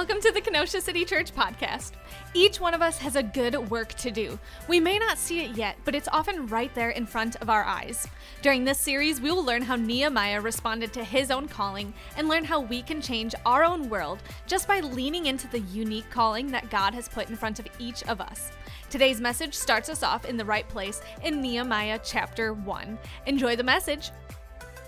[0.00, 1.90] Welcome to the Kenosha City Church podcast.
[2.32, 4.38] Each one of us has a good work to do.
[4.66, 7.64] We may not see it yet, but it's often right there in front of our
[7.64, 8.08] eyes.
[8.40, 12.46] During this series, we will learn how Nehemiah responded to his own calling and learn
[12.46, 16.70] how we can change our own world just by leaning into the unique calling that
[16.70, 18.52] God has put in front of each of us.
[18.88, 22.98] Today's message starts us off in the right place in Nehemiah chapter 1.
[23.26, 24.12] Enjoy the message.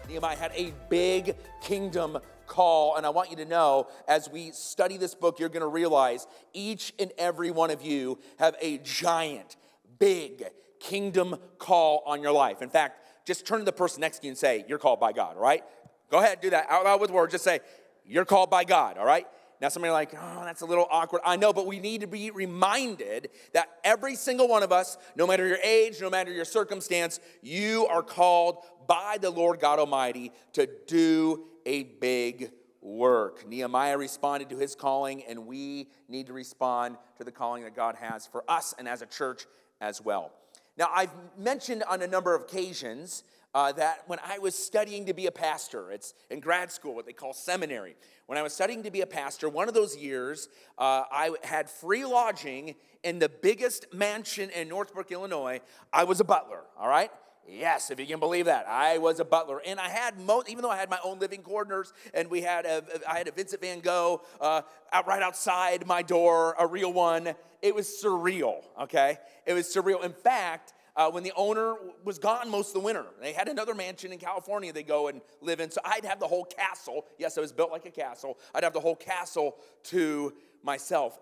[0.09, 2.17] Nehemiah had a big kingdom
[2.53, 2.97] call.
[2.97, 6.27] And I want you to know as we study this book, you're going to realize
[6.53, 9.57] each and every one of you have a giant,
[9.99, 10.45] big
[10.79, 12.61] kingdom call on your life.
[12.61, 15.13] In fact, just turn to the person next to you and say, You're called by
[15.13, 15.65] God, all right?
[16.11, 17.33] Go ahead, do that out loud with words.
[17.33, 17.61] Just say,
[18.05, 19.27] You're called by God, all right?
[19.63, 21.23] Now, somebody like, oh, that's a little awkward.
[21.25, 25.25] I know, but we need to be reminded that every single one of us, no
[25.25, 30.33] matter your age, no matter your circumstance, you are called by the Lord God Almighty
[30.55, 33.47] to do a big work.
[33.49, 37.97] Nehemiah responded to his calling, and we need to respond to the calling that God
[37.97, 39.47] has for us and as a church
[39.81, 40.33] as well.
[40.77, 45.15] Now, I've mentioned on a number of occasions uh, that when I was studying to
[45.15, 47.97] be a pastor, it's in grad school, what they call seminary.
[48.27, 51.69] When I was studying to be a pastor, one of those years, uh, I had
[51.69, 55.61] free lodging in the biggest mansion in Northbrook, Illinois.
[55.93, 57.11] I was a butler, all right?
[57.47, 58.67] Yes, if you can believe that.
[58.69, 59.61] I was a butler.
[59.67, 62.65] And I had, most, even though I had my own living quarters and we had
[62.65, 64.63] a, I had a Vincent van Gogh uh,
[64.93, 69.19] out right outside my door, a real one, it was surreal, okay?
[69.47, 70.05] It was surreal.
[70.05, 73.75] In fact, uh, when the owner was gone most of the winter, they had another
[73.75, 75.71] mansion in California they go and live in.
[75.71, 77.07] So I'd have the whole castle.
[77.19, 78.39] Yes, it was built like a castle.
[78.55, 81.19] I'd have the whole castle to myself.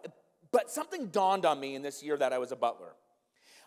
[0.53, 2.95] But something dawned on me in this year that I was a butler.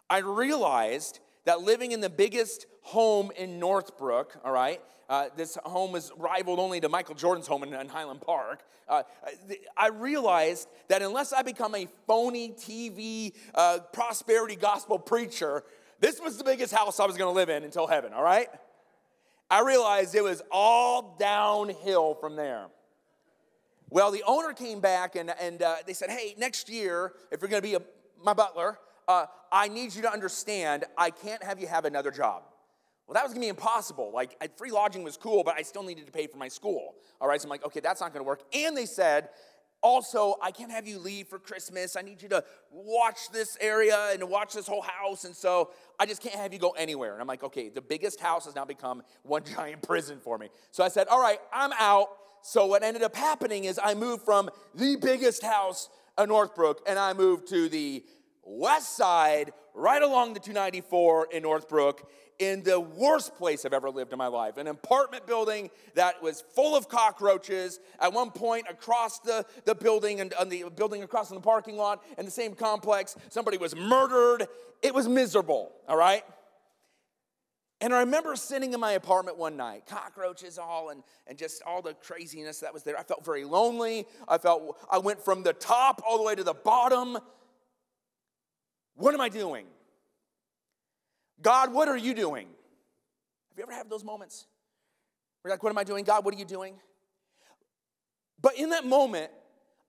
[0.10, 5.96] I realized that living in the biggest home in Northbrook, all right, uh, this home
[5.96, 8.64] is rivaled only to Michael Jordan's home in, in Highland Park.
[8.88, 9.04] Uh,
[9.78, 15.64] I realized that unless I become a phony TV uh, prosperity gospel preacher,
[16.00, 18.48] this was the biggest house I was going to live in until heaven, all right?
[19.50, 22.68] I realized it was all downhill from there.
[23.90, 27.50] Well, the owner came back and, and uh, they said, hey, next year, if you're
[27.50, 27.82] going to be a,
[28.24, 32.44] my butler, uh, I need you to understand, I can't have you have another job.
[33.08, 34.12] Well, that was gonna be impossible.
[34.14, 36.96] Like, free lodging was cool, but I still needed to pay for my school.
[37.20, 38.44] All right, so I'm like, okay, that's not gonna work.
[38.54, 39.30] And they said,
[39.84, 41.98] also, I can't have you leave for Christmas.
[41.98, 45.26] I need you to watch this area and watch this whole house.
[45.26, 47.12] And so I just can't have you go anywhere.
[47.12, 50.48] And I'm like, okay, the biggest house has now become one giant prison for me.
[50.72, 52.08] So I said, all right, I'm out.
[52.44, 56.98] So what ended up happening is I moved from the biggest house in Northbrook and
[56.98, 58.06] I moved to the
[58.46, 62.10] west side, right along the 294 in Northbrook,
[62.40, 64.58] in the worst place I've ever lived in my life.
[64.58, 67.80] An apartment building that was full of cockroaches.
[68.00, 71.78] At one point, across the, the building and on the building across in the parking
[71.78, 74.48] lot in the same complex, somebody was murdered.
[74.82, 76.24] It was miserable, all right?
[77.84, 81.82] And I remember sitting in my apartment one night, cockroaches all and, and just all
[81.82, 82.98] the craziness that was there.
[82.98, 84.06] I felt very lonely.
[84.26, 87.18] I felt I went from the top all the way to the bottom.
[88.96, 89.66] What am I doing?
[91.42, 92.48] God, what are you doing?
[92.48, 94.48] Have you ever had those moments?
[95.44, 96.06] You're like, what am I doing?
[96.06, 96.76] God, what are you doing?
[98.42, 99.32] But in that moment,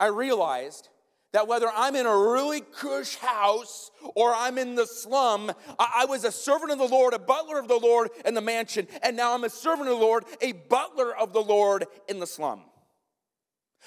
[0.01, 0.89] I realized
[1.33, 6.25] that whether I'm in a really cush house or I'm in the slum, I was
[6.25, 9.35] a servant of the Lord, a butler of the Lord in the mansion, and now
[9.35, 12.63] I'm a servant of the Lord, a butler of the Lord in the slum.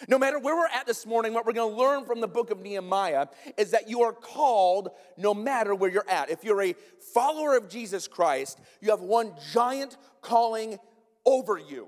[0.08, 2.52] No matter where we're at this morning, what we're going to learn from the book
[2.52, 3.28] of Nehemiah
[3.58, 6.30] is that you are called no matter where you're at.
[6.30, 6.75] If you're a
[7.13, 10.78] follower of Jesus Christ, you have one giant calling
[11.25, 11.88] over you.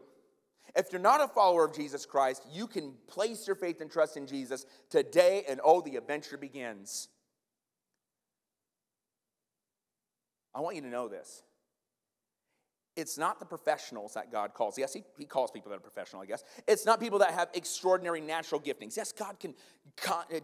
[0.76, 4.18] If you're not a follower of Jesus Christ, you can place your faith and trust
[4.18, 7.10] in Jesus today, and oh, the adventure begins.
[10.54, 11.44] I want you to know this
[13.00, 14.78] it's not the professionals that God calls.
[14.78, 16.44] Yes, he, he calls people that are professional, I guess.
[16.68, 18.98] It's not people that have extraordinary natural giftings.
[18.98, 19.56] Yes, God can,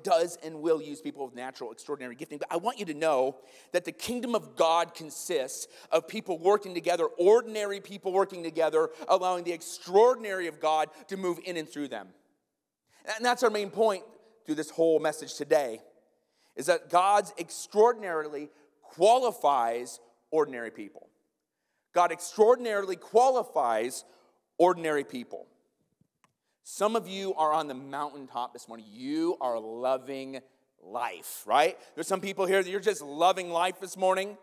[0.04, 2.38] does and will use people with natural, extraordinary gifting.
[2.38, 3.38] But I want you to know
[3.72, 9.44] that the kingdom of God consists of people working together, ordinary people working together, allowing
[9.44, 12.08] the extraordinary of God to move in and through them.
[13.16, 14.04] And that's our main point
[14.46, 15.82] through this whole message today,
[16.56, 18.50] is that God's extraordinarily
[18.82, 20.00] qualifies
[20.32, 21.10] ordinary people.
[21.96, 24.04] God extraordinarily qualifies
[24.58, 25.48] ordinary people.
[26.64, 28.86] Some of you are on the mountaintop this morning.
[28.90, 30.42] You are loving
[30.84, 31.78] life, right?
[31.96, 34.38] There's some people here that you're just loving life this morning.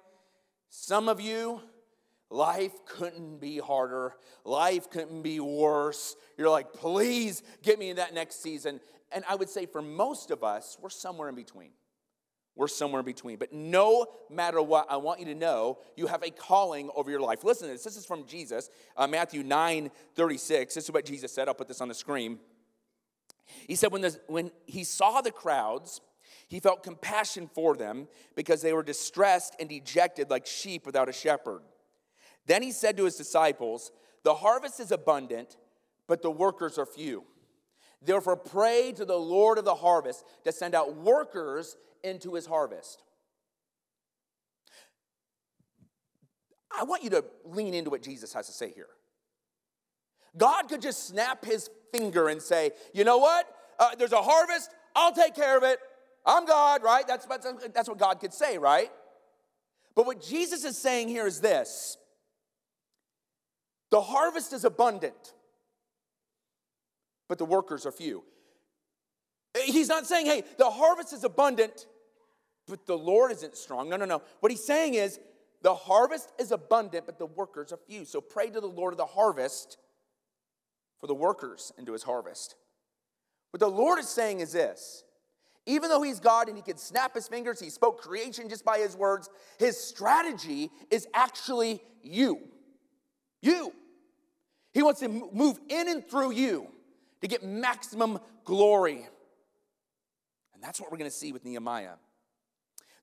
[0.71, 1.61] Some of you,
[2.31, 4.15] life couldn't be harder,
[4.45, 6.17] life couldn't be worse.
[6.39, 8.81] You're like, please get me in that next season.
[9.11, 11.73] And I would say for most of us, we're somewhere in between.
[12.55, 13.39] We're somewhere in between.
[13.39, 17.21] But no matter what, I want you to know you have a calling over your
[17.21, 17.45] life.
[17.45, 17.85] Listen to this.
[17.85, 20.75] This is from Jesus, uh, Matthew 9 36.
[20.75, 21.49] This is what Jesus said.
[21.49, 22.39] I'll put this on the screen.
[23.67, 26.01] He said, when, the, when he saw the crowds,
[26.49, 31.13] he felt compassion for them because they were distressed and dejected like sheep without a
[31.13, 31.63] shepherd.
[32.47, 33.93] Then he said to his disciples,
[34.25, 35.57] The harvest is abundant,
[36.07, 37.25] but the workers are few.
[38.05, 43.03] Therefore, pray to the Lord of the harvest to send out workers into his harvest.
[46.77, 48.89] I want you to lean into what Jesus has to say here.
[50.37, 53.47] God could just snap his finger and say, you know what?
[53.79, 55.79] Uh, there's a harvest, I'll take care of it.
[56.25, 57.07] I'm God, right?
[57.07, 57.27] That's,
[57.75, 58.91] that's what God could say, right?
[59.95, 61.97] But what Jesus is saying here is this
[63.91, 65.35] the harvest is abundant,
[67.29, 68.25] but the workers are few.
[69.67, 71.87] He's not saying, hey, the harvest is abundant,
[72.69, 73.89] but the Lord isn't strong.
[73.89, 74.23] No, no, no.
[74.41, 75.19] What he's saying is,
[75.63, 78.05] the harvest is abundant, but the workers are few.
[78.05, 79.79] So pray to the Lord of the harvest
[81.01, 82.57] for the workers into his harvest.
[83.51, 85.05] What the Lord is saying is this
[85.67, 88.79] even though he's God and he can snap his fingers, he spoke creation just by
[88.79, 92.41] his words, his strategy is actually you.
[93.41, 93.73] You.
[94.73, 96.67] He wants to move in and through you
[97.21, 99.07] to get maximum glory.
[100.55, 101.95] And that's what we're going to see with Nehemiah.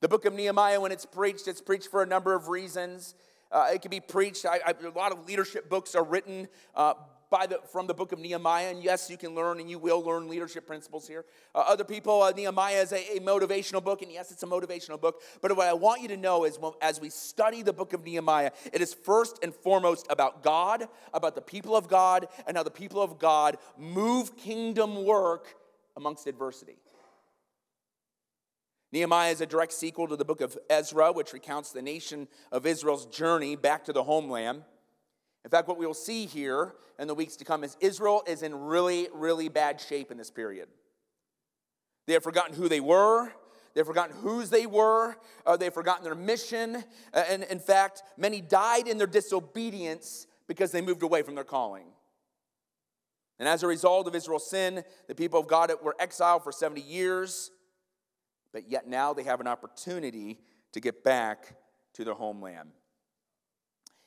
[0.02, 3.16] The book of Nehemiah, when it's preached, it's preached for a number of reasons.
[3.52, 4.46] Uh, it can be preached.
[4.46, 6.94] I, I, a lot of leadership books are written uh,
[7.30, 8.70] by the, from the book of Nehemiah.
[8.70, 11.26] And yes, you can learn and you will learn leadership principles here.
[11.54, 14.02] Uh, other people, uh, Nehemiah is a, a, motivational book.
[14.02, 15.22] And yes, it's a motivational book.
[15.42, 18.52] But what I want you to know is as we study the book of Nehemiah,
[18.72, 22.72] it is first and foremost about God, about the people of God, and how the
[22.72, 25.56] people of God move kingdom work
[25.98, 26.78] amongst adversity.
[28.92, 32.66] Nehemiah is a direct sequel to the book of Ezra, which recounts the nation of
[32.66, 34.64] Israel's journey back to the homeland.
[35.46, 38.42] In fact, what we will see here in the weeks to come is Israel is
[38.44, 40.68] in really, really bad shape in this period.
[42.08, 43.32] They have forgotten who they were.
[43.76, 45.16] They've forgotten whose they were.
[45.46, 46.84] Uh, they've forgotten their mission.
[47.14, 51.44] Uh, and in fact, many died in their disobedience because they moved away from their
[51.44, 51.86] calling.
[53.38, 56.82] And as a result of Israel's sin, the people of God were exiled for 70
[56.82, 57.52] years,
[58.54, 60.40] but yet now they have an opportunity
[60.74, 61.56] to get back
[61.94, 62.70] to their homeland.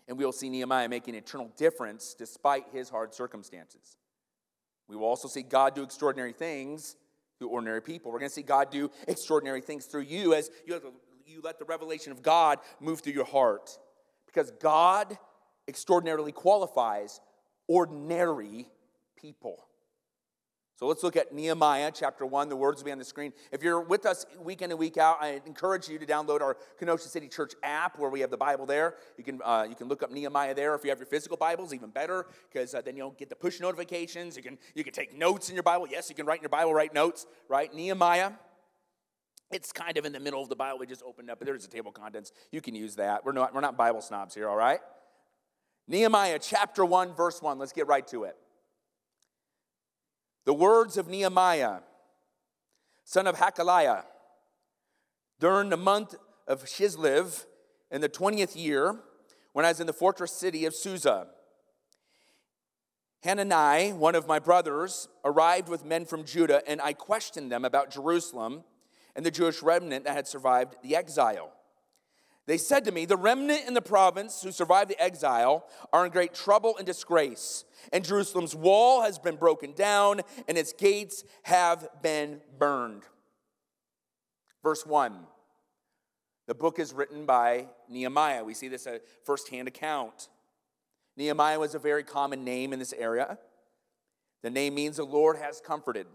[0.08, 3.96] And we will see Nehemiah making an eternal difference despite his hard circumstances.
[4.88, 6.96] We will also see God do extraordinary things
[7.38, 8.12] through ordinary people.
[8.12, 10.80] We're going to see God do extraordinary things through you as you,
[11.26, 13.78] you let the revelation of God move through your heart.
[14.26, 15.16] Because God
[15.68, 17.20] extraordinarily qualifies
[17.68, 18.68] ordinary
[19.16, 19.64] people.
[20.82, 22.49] So let's look at Nehemiah chapter 1.
[22.49, 23.32] The words will be on the screen.
[23.52, 26.56] If you're with us week in and week out, I encourage you to download our
[26.76, 28.96] Kenosha City Church app where we have the Bible there.
[29.17, 30.75] You can, uh, you can look up Nehemiah there.
[30.75, 33.61] If you have your physical Bibles, even better, because uh, then you'll get the push
[33.61, 34.37] notifications.
[34.37, 35.87] You can, you can take notes in your Bible.
[35.88, 37.73] Yes, you can write in your Bible, write notes, right?
[37.73, 38.32] Nehemiah.
[39.52, 40.81] It's kind of in the middle of the Bible.
[40.81, 42.32] We just opened up, but there's a table of contents.
[42.50, 43.25] You can use that.
[43.25, 44.81] We're not, we're not Bible snobs here, all right?
[45.87, 47.61] Nehemiah chapter 1, verse 1.
[47.61, 48.37] Let's get right to it.
[50.44, 51.81] The words of Nehemiah,
[53.05, 54.05] son of Hakaliah,
[55.38, 56.14] during the month
[56.48, 57.44] of Chislev
[57.90, 58.96] in the 20th year,
[59.52, 61.26] when I was in the fortress city of Susa.
[63.22, 67.90] Hanani, one of my brothers, arrived with men from Judah, and I questioned them about
[67.90, 68.64] Jerusalem
[69.14, 71.52] and the Jewish remnant that had survived the exile.
[72.46, 76.13] They said to me, The remnant in the province who survived the exile are in
[76.13, 81.89] great trouble and disgrace and Jerusalem's wall has been broken down, and its gates have
[82.03, 83.03] been burned.
[84.63, 85.27] Verse 1.
[86.46, 88.44] The book is written by Nehemiah.
[88.44, 90.29] We see this a firsthand account.
[91.17, 93.39] Nehemiah was a very common name in this area.
[94.43, 96.06] The name means the Lord has comforted.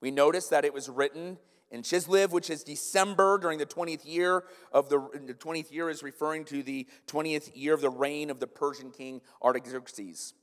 [0.00, 1.38] We notice that it was written
[1.72, 6.02] in Chislev, which is December during the 20th year of the, the 20th year is
[6.02, 10.34] referring to the 20th year of the reign of the Persian king Artaxerxes.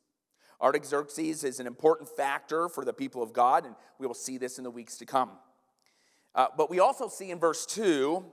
[0.59, 4.57] Artaxerxes is an important factor for the people of God, and we will see this
[4.57, 5.29] in the weeks to come.
[6.33, 8.25] Uh, but we also see in verse 2,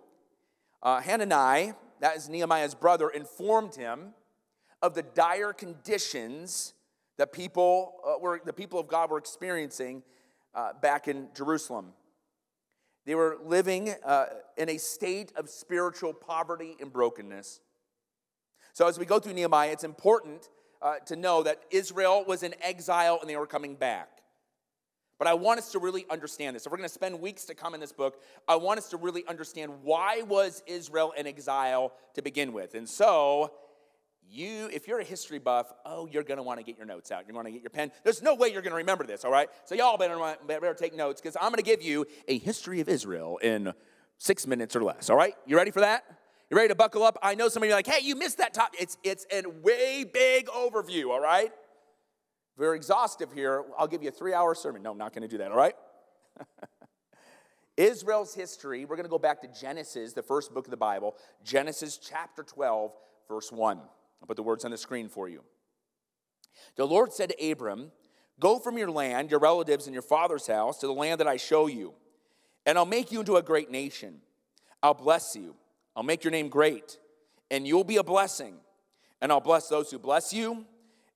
[0.82, 4.14] uh, Hanani, that is Nehemiah's brother, informed him
[4.80, 6.72] of the dire conditions
[7.18, 10.02] that people uh, were, the people of God were experiencing
[10.54, 11.92] uh, back in Jerusalem.
[13.06, 14.26] They were living uh,
[14.58, 17.60] in a state of spiritual poverty and brokenness.
[18.72, 20.50] So, as we go through Nehemiah, it's important
[20.82, 24.08] uh, to know that Israel was in exile and they were coming back.
[25.18, 26.66] But I want us to really understand this.
[26.66, 28.98] If we're going to spend weeks to come in this book, I want us to
[28.98, 32.74] really understand why was Israel in exile to begin with.
[32.74, 33.52] And so,
[34.28, 37.10] you, if you're a history buff, oh, you're going to want to get your notes
[37.10, 37.24] out.
[37.26, 37.90] You're going to get your pen.
[38.04, 39.48] There's no way you're going to remember this, all right?
[39.64, 42.88] So y'all better, better take notes because I'm going to give you a history of
[42.88, 43.72] Israel in
[44.18, 45.34] six minutes or less, all right?
[45.46, 46.04] You ready for that?
[46.50, 47.18] You ready to buckle up?
[47.22, 48.72] I know some of you are like, hey, you missed that top.
[48.78, 51.50] It's, it's a way big overview, all right?
[52.56, 53.64] Very exhaustive here.
[53.78, 54.82] I'll give you a three hour sermon.
[54.82, 55.74] No, I'm not going to do that, all right?
[57.76, 61.14] Israel's history, we're going to go back to Genesis, the first book of the Bible,
[61.44, 62.92] Genesis chapter 12,
[63.28, 63.80] verse 1.
[64.20, 65.42] I'll put the words on the screen for you.
[66.76, 67.92] The Lord said to Abram,
[68.38, 71.36] Go from your land, your relatives, and your father's house to the land that I
[71.36, 71.94] show you,
[72.66, 74.20] and I'll make you into a great nation.
[74.82, 75.56] I'll bless you
[75.96, 76.98] I'll make your name great,
[77.50, 78.56] and you'll be a blessing.
[79.22, 80.66] And I'll bless those who bless you,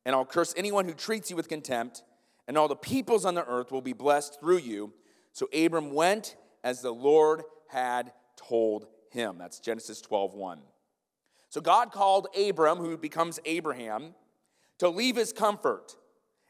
[0.07, 2.02] and I'll curse anyone who treats you with contempt,
[2.49, 4.95] and all the peoples on the earth will be blessed through you.
[5.35, 9.37] So Abram went as the Lord had told him.
[9.37, 10.61] That's Genesis 12 1.
[11.50, 14.14] So God called Abram, who becomes Abraham,
[14.78, 15.97] to leave his comfort,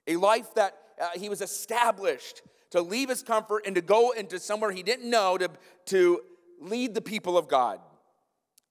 [0.06, 4.38] a life that uh, he was established, to leave his comfort and to go into
[4.38, 5.50] somewhere he didn't know to,
[5.86, 6.20] to
[6.60, 7.80] lead the people of God.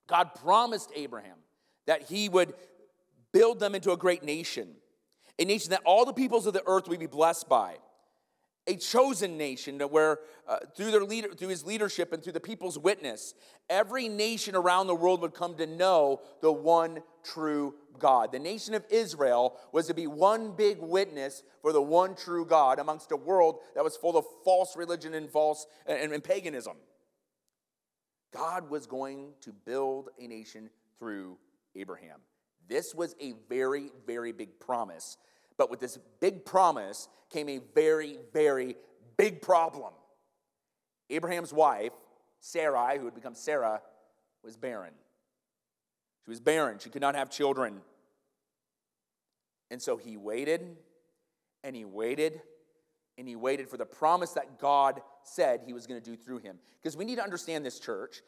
[0.08, 1.38] God promised Abraham
[1.88, 2.54] that he would
[3.32, 4.70] build them into a great nation,
[5.38, 7.76] a nation that all the peoples of the earth would be blessed by,
[8.68, 12.78] a chosen nation where, uh, through, their leader, through his leadership and through the people's
[12.78, 13.34] witness,
[13.70, 18.32] every nation around the world would come to know the one true God.
[18.32, 22.80] The nation of Israel was to be one big witness for the one true God
[22.80, 26.78] amongst a world that was full of false religion and false and, and paganism.
[28.32, 31.38] God was going to build a nation through
[31.76, 32.20] Abraham.
[32.68, 35.18] This was a very, very big promise.
[35.60, 38.78] But with this big promise came a very, very
[39.18, 39.92] big problem.
[41.10, 41.92] Abraham's wife,
[42.40, 43.82] Sarai, who had become Sarah,
[44.42, 44.94] was barren.
[46.24, 46.80] She was barren.
[46.80, 47.82] She could not have children.
[49.70, 50.78] And so he waited
[51.66, 52.42] and he waited
[53.18, 56.40] and he waited for the promise that God said he was going to do through
[56.40, 56.58] him.
[56.82, 58.22] Because we need to understand this, church.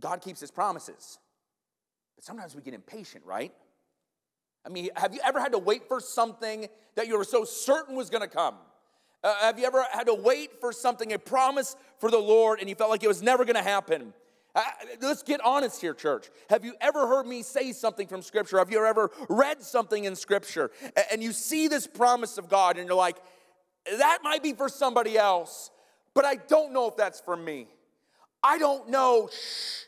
[0.00, 1.20] God keeps his promises.
[2.16, 3.52] But sometimes we get impatient, right?
[4.66, 7.96] I mean, have you ever had to wait for something that you were so certain
[7.96, 8.54] was going to come?
[9.22, 12.68] Uh, have you ever had to wait for something, a promise for the Lord, and
[12.68, 14.12] you felt like it was never going to happen?
[14.54, 14.62] Uh,
[15.00, 16.28] let's get honest here, church.
[16.48, 18.58] Have you ever heard me say something from Scripture?
[18.58, 20.70] Have you ever read something in Scripture
[21.10, 23.16] and you see this promise of God and you're like,
[23.98, 25.70] that might be for somebody else,
[26.14, 27.66] but I don't know if that's for me.
[28.42, 29.84] I don't know shh,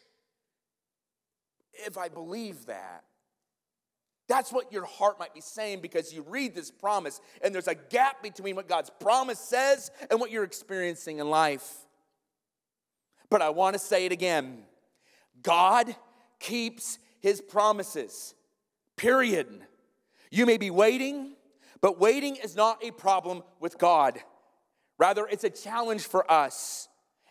[1.86, 3.04] if I believe that.
[4.28, 7.74] That's what your heart might be saying because you read this promise and there's a
[7.74, 11.86] gap between what God's promise says and what you're experiencing in life.
[13.30, 14.64] But I want to say it again
[15.42, 15.94] God
[16.40, 18.34] keeps his promises,
[18.96, 19.48] period.
[20.30, 21.32] You may be waiting,
[21.80, 24.18] but waiting is not a problem with God.
[24.98, 26.88] Rather, it's a challenge for us.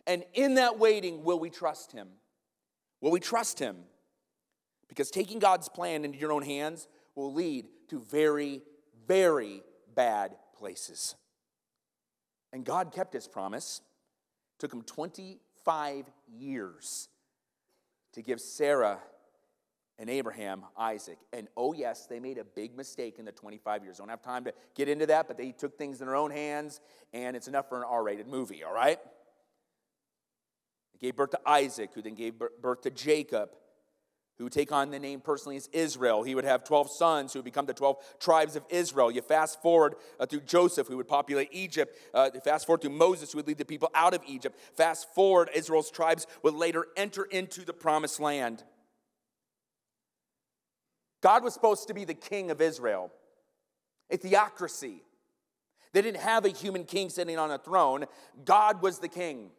[0.07, 2.07] And in that waiting, will we trust Him?
[3.01, 3.77] Will we trust Him?
[4.87, 8.61] Because taking God's plan into your own hands will lead to very,
[9.07, 9.63] very
[9.95, 11.15] bad places.
[12.53, 13.81] And God kept His promise.
[14.55, 17.09] It took Him 25 years
[18.13, 18.99] to give Sarah
[19.97, 21.17] and Abraham, Isaac.
[21.31, 23.97] And oh, yes, they made a big mistake in the 25 years.
[23.97, 26.81] Don't have time to get into that, but they took things in their own hands,
[27.13, 28.99] and it's enough for an R rated movie, all right?
[30.93, 33.51] They gave birth to Isaac, who then gave birth to Jacob,
[34.37, 36.23] who take on the name personally as Israel.
[36.23, 39.09] He would have 12 sons who would become the 12 tribes of Israel.
[39.09, 41.97] You fast forward uh, through Joseph, who would populate Egypt.
[42.13, 44.59] Uh, fast forward through Moses, who would lead the people out of Egypt.
[44.75, 48.63] Fast forward, Israel's tribes would later enter into the promised land.
[51.21, 53.11] God was supposed to be the king of Israel,
[54.11, 55.01] a theocracy.
[55.93, 58.05] They didn't have a human king sitting on a throne,
[58.43, 59.49] God was the king.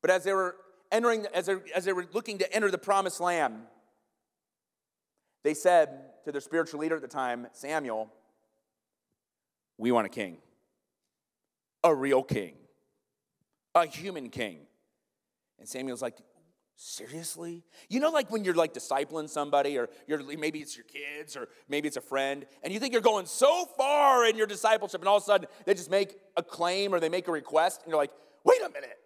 [0.00, 0.56] But as they were
[0.90, 3.62] entering, as they, as they were looking to enter the promised land,
[5.42, 8.12] they said to their spiritual leader at the time, Samuel,
[9.78, 10.38] We want a king,
[11.82, 12.54] a real king,
[13.74, 14.58] a human king.
[15.58, 16.18] And Samuel's like,
[16.84, 17.62] Seriously?
[17.88, 21.48] You know, like when you're like discipling somebody, or you're maybe it's your kids, or
[21.68, 25.08] maybe it's a friend, and you think you're going so far in your discipleship, and
[25.08, 27.90] all of a sudden they just make a claim or they make a request, and
[27.90, 28.10] you're like,
[28.42, 28.98] wait a minute,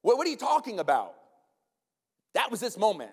[0.00, 1.14] what, what are you talking about?
[2.34, 3.12] That was this moment.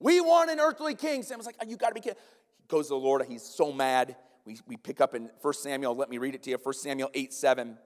[0.00, 1.22] We want an earthly king.
[1.22, 2.18] Samuel's like, oh, You got to be kidding.
[2.58, 3.24] He goes to the Lord.
[3.26, 4.16] He's so mad.
[4.44, 5.94] We, we pick up in 1 Samuel.
[5.94, 7.78] Let me read it to you 1 Samuel 8 7.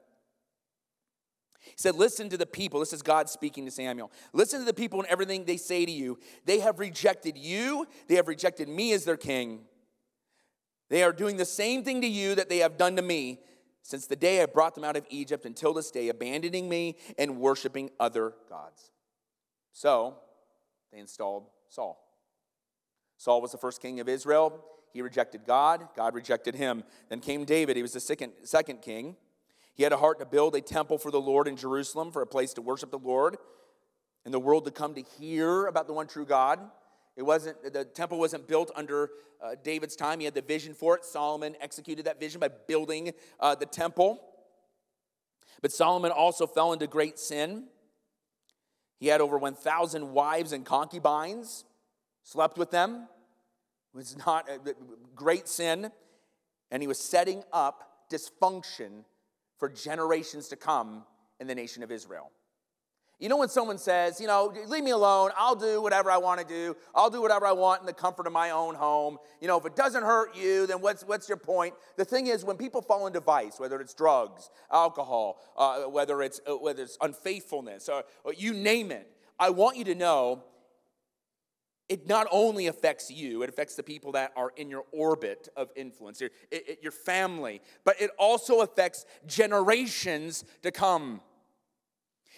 [1.60, 2.80] He said, Listen to the people.
[2.80, 4.10] This is God speaking to Samuel.
[4.32, 6.18] Listen to the people and everything they say to you.
[6.44, 9.60] They have rejected you, they have rejected me as their king.
[10.88, 13.40] They are doing the same thing to you that they have done to me
[13.82, 17.38] since the day I brought them out of Egypt until this day, abandoning me and
[17.38, 18.90] worshiping other gods.
[19.72, 20.16] So
[20.92, 22.04] they installed Saul.
[23.16, 24.64] Saul was the first king of Israel.
[24.92, 26.82] He rejected God, God rejected him.
[27.08, 29.16] Then came David, he was the second, second king.
[29.74, 32.26] He had a heart to build a temple for the Lord in Jerusalem, for a
[32.26, 33.36] place to worship the Lord,
[34.24, 36.60] and the world to come to hear about the one true God.
[37.16, 39.10] It wasn't the temple wasn't built under
[39.42, 40.18] uh, David's time.
[40.18, 41.04] He had the vision for it.
[41.04, 44.20] Solomon executed that vision by building uh, the temple.
[45.62, 47.64] But Solomon also fell into great sin.
[49.00, 51.64] He had over 1,000 wives and concubines,
[52.22, 53.08] slept with them.
[53.92, 54.58] It was not a
[55.16, 55.90] great sin.
[56.70, 59.04] And he was setting up dysfunction
[59.58, 61.04] for generations to come
[61.40, 62.30] in the nation of Israel.
[63.20, 66.40] You know, when someone says, you know, leave me alone, I'll do whatever I want
[66.40, 69.18] to do, I'll do whatever I want in the comfort of my own home.
[69.42, 71.74] You know, if it doesn't hurt you, then what's, what's your point?
[71.98, 76.40] The thing is, when people fall into vice, whether it's drugs, alcohol, uh, whether, it's,
[76.46, 79.06] uh, whether it's unfaithfulness, or, or you name it,
[79.38, 80.42] I want you to know
[81.90, 85.70] it not only affects you, it affects the people that are in your orbit of
[85.76, 91.20] influence, your, it, your family, but it also affects generations to come.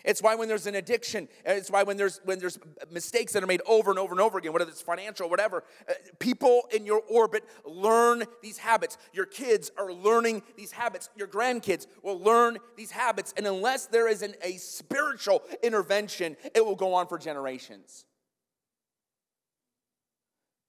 [0.04, 2.58] It's why when there's an addiction, it's why when there's when there's
[2.90, 5.92] mistakes that are made over and over and over again, whether it's financial, whatever, uh,
[6.18, 8.98] people in your orbit learn these habits.
[9.12, 11.08] Your kids are learning these habits.
[11.16, 16.64] Your grandkids will learn these habits, and unless there is an, a spiritual intervention, it
[16.64, 18.04] will go on for generations.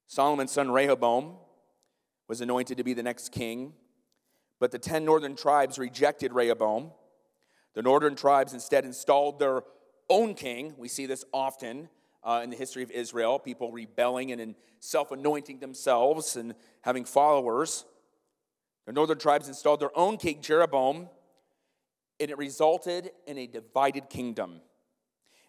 [0.08, 1.38] Solomon's son Rehoboam
[2.28, 3.74] was anointed to be the next king,
[4.60, 6.92] but the 10 northern tribes rejected Rehoboam.
[7.74, 9.64] The northern tribes instead installed their
[10.10, 10.76] own king.
[10.78, 11.90] We see this often
[12.24, 17.86] uh, in the history of Israel people rebelling and self anointing themselves and having followers.
[18.86, 21.10] The northern tribes installed their own king, Jeroboam,
[22.20, 24.62] and it resulted in a divided kingdom.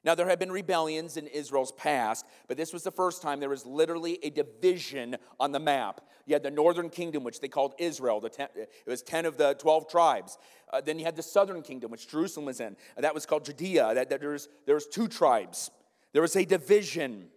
[0.04, 3.48] Now, there have been rebellions in Israel's past, but this was the first time there
[3.48, 6.02] was literally a division on the map.
[6.26, 8.20] You had the northern kingdom, which they called Israel.
[8.20, 10.36] The ten, it was 10 of the 12 tribes.
[10.70, 12.76] Uh, then you had the southern kingdom, which Jerusalem was in.
[12.96, 13.94] And that was called Judea.
[13.94, 15.70] That, that there, was, there was two tribes.
[16.12, 17.28] There was a division.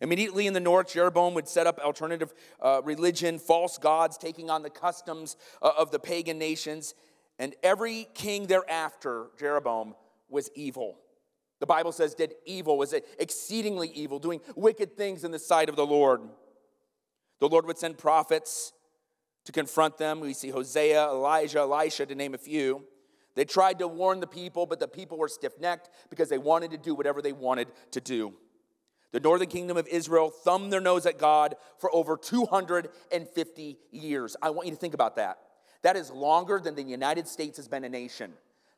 [0.00, 4.62] Immediately in the north, Jeroboam would set up alternative uh, religion, false gods, taking on
[4.62, 6.94] the customs uh, of the pagan nations.
[7.38, 9.94] And every king thereafter, Jeroboam,
[10.28, 10.98] was evil.
[11.62, 15.76] The Bible says did evil, was exceedingly evil, doing wicked things in the sight of
[15.76, 16.20] the Lord.
[17.38, 18.72] The Lord would send prophets
[19.44, 20.18] to confront them.
[20.18, 22.82] We see Hosea, Elijah, Elisha, to name a few.
[23.36, 26.72] They tried to warn the people, but the people were stiff necked because they wanted
[26.72, 28.34] to do whatever they wanted to do.
[29.12, 34.36] The northern kingdom of Israel thumbed their nose at God for over 250 years.
[34.42, 35.38] I want you to think about that.
[35.82, 38.32] That is longer than the United States has been a nation.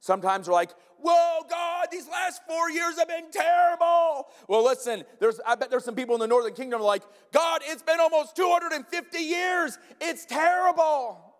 [0.05, 4.27] Sometimes we're like, whoa, God, these last four years have been terrible.
[4.49, 7.83] Well, listen, there's, I bet there's some people in the northern kingdom like, God, it's
[7.83, 9.79] been almost 250 years.
[10.03, 11.35] It's terrible.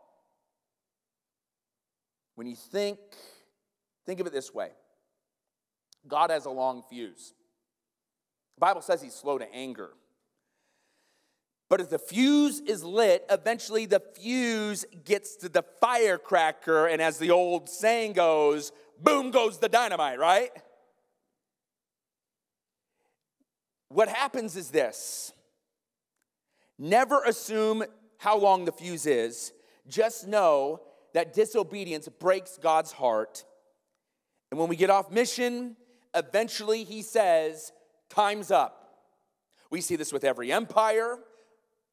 [2.37, 2.98] When you think,
[4.07, 4.70] think of it this way
[6.09, 7.35] God has a long fuse.
[8.55, 9.90] The Bible says he's slow to anger.
[11.74, 17.18] But if the fuse is lit, eventually the fuse gets to the firecracker, and as
[17.18, 20.52] the old saying goes, boom goes the dynamite, right?
[23.88, 25.32] What happens is this
[26.78, 27.82] never assume
[28.18, 29.52] how long the fuse is,
[29.88, 30.80] just know
[31.12, 33.44] that disobedience breaks God's heart.
[34.52, 35.74] And when we get off mission,
[36.14, 37.72] eventually he says,
[38.10, 39.00] Time's up.
[39.70, 41.18] We see this with every empire.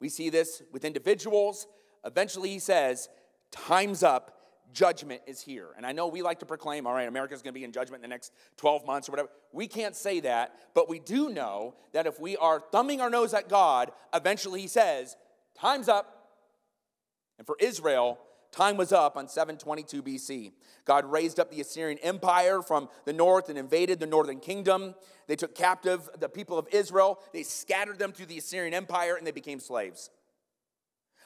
[0.02, 1.68] We see this with individuals.
[2.04, 3.08] Eventually, he says,
[3.52, 4.40] Time's up.
[4.72, 5.68] Judgment is here.
[5.76, 8.02] And I know we like to proclaim, all right, America's going to be in judgment
[8.02, 9.28] in the next 12 months or whatever.
[9.52, 13.32] We can't say that, but we do know that if we are thumbing our nose
[13.32, 15.16] at God, eventually he says,
[15.56, 16.32] Time's up.
[17.38, 18.18] And for Israel,
[18.52, 20.52] time was up on 722 BC.
[20.84, 24.94] God raised up the Assyrian Empire from the north and invaded the northern kingdom.
[25.26, 29.26] They took captive the people of Israel, they scattered them through the Assyrian Empire, and
[29.26, 30.10] they became slaves.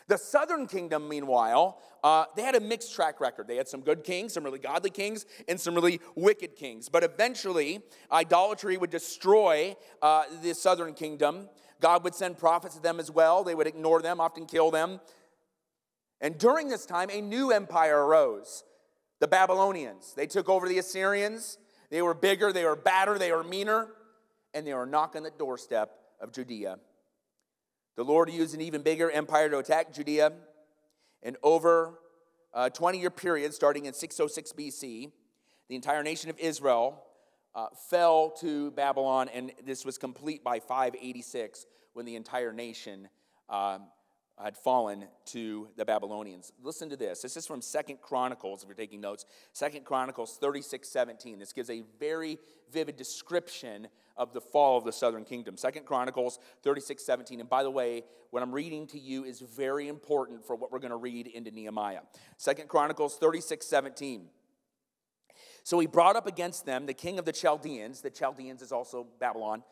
[0.09, 3.49] The southern kingdom, meanwhile, uh, they had a mixed track record.
[3.49, 6.89] They had some good kings, some really godly kings, and some really wicked kings.
[6.89, 7.81] But eventually,
[8.13, 11.49] idolatry would destroy uh, the southern kingdom.
[11.81, 13.43] God would send prophets to them as well.
[13.43, 15.01] They would ignore them, often kill them.
[16.21, 18.65] And during this time, a new empire arose
[19.21, 20.15] the Babylonians.
[20.15, 21.59] They took over the Assyrians.
[21.91, 23.89] They were bigger, they were badder, they were meaner,
[24.55, 26.79] and they were knocking the doorstep of Judea.
[27.97, 30.33] The Lord used an even bigger empire to attack Judea.
[31.23, 31.99] And over
[32.53, 35.13] a 20 year period, starting in 606 BC,
[35.69, 37.03] the entire nation of Israel
[37.55, 43.09] uh, fell to Babylon, and this was complete by 586 when the entire nation
[43.49, 43.85] um,
[44.45, 46.53] had fallen to the Babylonians.
[46.63, 47.23] Listen to this.
[47.23, 49.25] This is from Second Chronicles, if you're taking notes.
[49.53, 51.39] Second Chronicles 36 17.
[51.39, 52.39] This gives a very
[52.71, 55.57] vivid description of the fall of the southern kingdom.
[55.57, 57.41] Second Chronicles 36 17.
[57.41, 60.81] And by the way, what I'm reading to you is very important for what we're
[60.81, 62.01] going to read into Nehemiah.
[62.37, 64.29] Second Chronicles 36 17.
[65.65, 68.03] So he brought up against them the king of the Chaldeans.
[68.03, 69.63] The Chaldeans is also Babylon.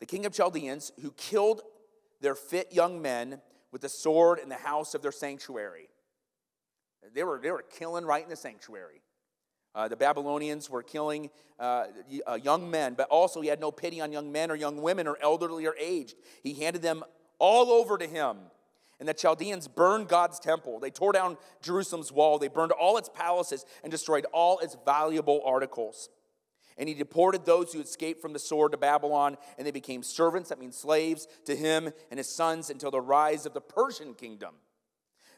[0.00, 1.62] The king of Chaldeans, who killed
[2.20, 3.40] their fit young men
[3.74, 5.88] with the sword in the house of their sanctuary.
[7.12, 9.02] They were, they were killing right in the sanctuary.
[9.74, 11.86] Uh, the Babylonians were killing uh,
[12.24, 15.08] uh, young men, but also he had no pity on young men or young women
[15.08, 16.14] or elderly or aged.
[16.44, 17.02] He handed them
[17.40, 18.36] all over to him.
[19.00, 20.78] And the Chaldeans burned God's temple.
[20.78, 22.38] They tore down Jerusalem's wall.
[22.38, 26.10] They burned all its palaces and destroyed all its valuable articles.
[26.76, 30.48] And he deported those who escaped from the sword to Babylon, and they became servants,
[30.48, 34.54] that means slaves, to him and his sons until the rise of the Persian kingdom.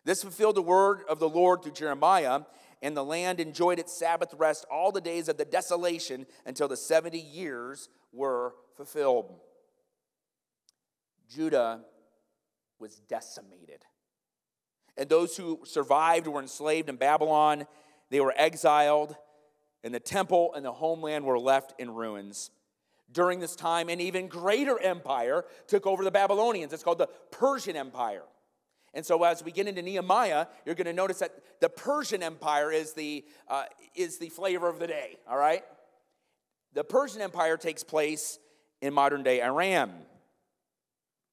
[0.05, 2.43] This fulfilled the word of the Lord through Jeremiah,
[2.81, 6.77] and the land enjoyed its Sabbath rest all the days of the desolation until the
[6.77, 9.35] 70 years were fulfilled.
[11.29, 11.81] Judah
[12.79, 13.85] was decimated.
[14.97, 17.67] And those who survived were enslaved in Babylon,
[18.11, 19.17] they were exiled
[19.87, 22.51] and the temple and the homeland were left in ruins.
[23.13, 26.73] During this time, an even greater empire took over the Babylonians.
[26.73, 28.25] It's called the Persian Empire.
[28.95, 32.73] And so, as we get into Nehemiah, you're going to notice that the Persian Empire
[32.73, 35.63] is the, uh, is the flavor of the day, all right?
[36.73, 38.41] The Persian Empire takes place
[38.83, 39.93] in modern day Iran.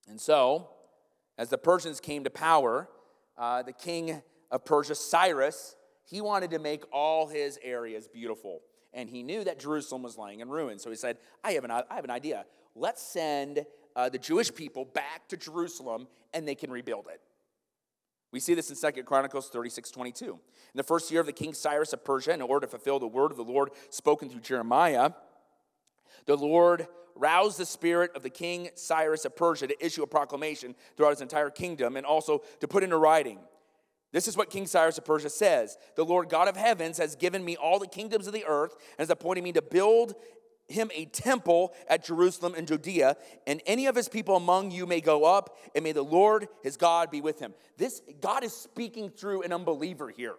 [0.08, 0.68] And so,
[1.36, 2.88] as the Persians came to power,
[3.36, 8.60] uh, the king of Persia, Cyrus, he wanted to make all his areas beautiful.
[8.92, 10.82] And he knew that Jerusalem was lying in ruins.
[10.82, 12.44] So he said, I have an, I have an idea.
[12.76, 13.64] Let's send
[13.96, 17.20] uh, the Jewish people back to Jerusalem and they can rebuild it.
[18.32, 20.24] We see this in Second Chronicles 36 22.
[20.26, 20.38] In
[20.74, 23.30] the first year of the king Cyrus of Persia, in order to fulfill the word
[23.30, 25.10] of the Lord spoken through Jeremiah,
[26.26, 30.74] the Lord roused the spirit of the king Cyrus of Persia to issue a proclamation
[30.96, 33.38] throughout his entire kingdom and also to put into writing
[34.14, 37.44] this is what King Cyrus of Persia says The Lord God of heavens has given
[37.44, 40.14] me all the kingdoms of the earth and has appointed me to build
[40.68, 45.00] him a temple at Jerusalem and Judea, and any of his people among you may
[45.00, 47.54] go up, and may the Lord his God be with him.
[47.76, 50.36] This God is speaking through an unbeliever here.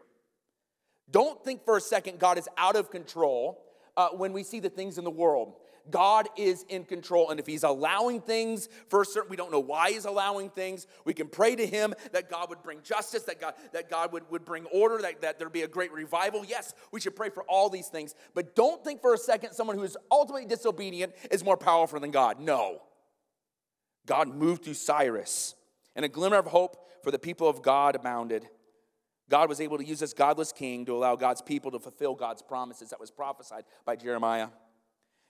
[1.11, 3.61] Don't think for a second God is out of control
[3.97, 5.55] uh, when we see the things in the world.
[5.89, 7.29] God is in control.
[7.29, 10.87] And if He's allowing things for a certain, we don't know why He's allowing things.
[11.05, 14.29] We can pray to Him that God would bring justice, that God, that God would,
[14.29, 16.45] would bring order, that, that there'd be a great revival.
[16.45, 18.15] Yes, we should pray for all these things.
[18.33, 22.11] But don't think for a second someone who is ultimately disobedient is more powerful than
[22.11, 22.39] God.
[22.39, 22.81] No.
[24.05, 25.55] God moved through Cyrus,
[25.95, 28.47] and a glimmer of hope for the people of God abounded.
[29.29, 32.41] God was able to use this godless king to allow God's people to fulfill God's
[32.41, 34.49] promises that was prophesied by Jeremiah.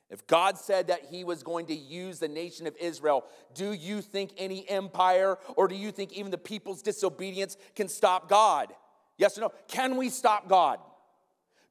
[0.09, 4.01] If God said that he was going to use the nation of Israel, do you
[4.01, 8.71] think any empire or do you think even the people's disobedience can stop God?
[9.17, 9.51] Yes or no?
[9.67, 10.79] Can we stop God?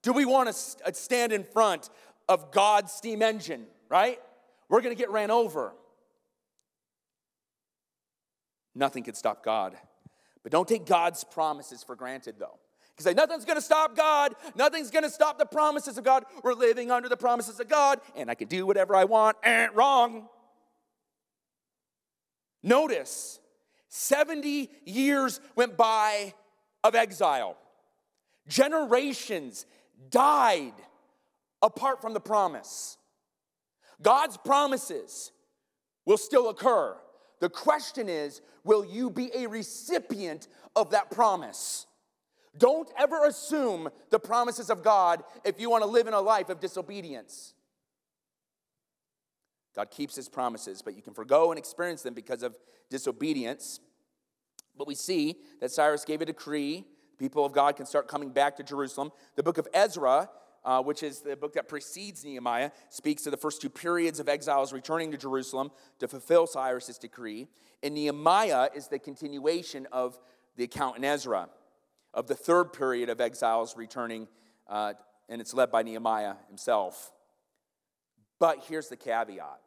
[0.02, 1.90] Do we want to uh, stand in front
[2.28, 4.20] of God's steam engine, right?
[4.68, 5.72] We're going to get ran over.
[8.74, 9.76] Nothing can stop God.
[10.42, 12.58] But don't take God's promises for granted, though.
[12.94, 16.24] Because say, nothing's gonna stop God, nothing's gonna stop the promises of God.
[16.42, 19.36] We're living under the promises of God, and I can do whatever I want.
[19.42, 20.28] Eh, wrong.
[22.62, 23.40] Notice,
[23.88, 26.34] 70 years went by
[26.84, 27.56] of exile.
[28.46, 29.66] Generations
[30.10, 30.74] died
[31.62, 32.96] apart from the promise.
[34.02, 35.32] God's promises
[36.04, 36.96] will still occur.
[37.40, 41.86] The question is will you be a recipient of that promise?
[42.56, 46.48] Don't ever assume the promises of God if you want to live in a life
[46.48, 47.54] of disobedience.
[49.74, 52.56] God keeps his promises, but you can forego and experience them because of
[52.90, 53.80] disobedience.
[54.76, 56.84] But we see that Cyrus gave a decree.
[57.18, 59.10] People of God can start coming back to Jerusalem.
[59.34, 60.30] The book of Ezra,
[60.64, 64.28] uh, which is the book that precedes Nehemiah, speaks to the first two periods of
[64.28, 67.48] exiles returning to Jerusalem to fulfill Cyrus's decree.
[67.82, 70.20] And Nehemiah is the continuation of
[70.56, 71.48] the account in Ezra
[72.14, 74.28] of the third period of exiles returning,
[74.68, 74.94] uh,
[75.28, 77.12] and it's led by Nehemiah himself.
[78.38, 79.60] But here's the caveat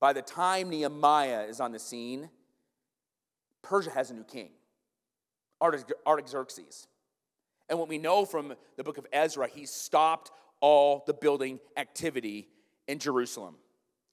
[0.00, 2.28] by the time Nehemiah is on the scene,
[3.62, 4.50] Persia has a new king,
[5.62, 6.88] Artaxerxes.
[7.70, 12.48] And what we know from the book of Ezra, he stopped all the building activity
[12.86, 13.54] in Jerusalem.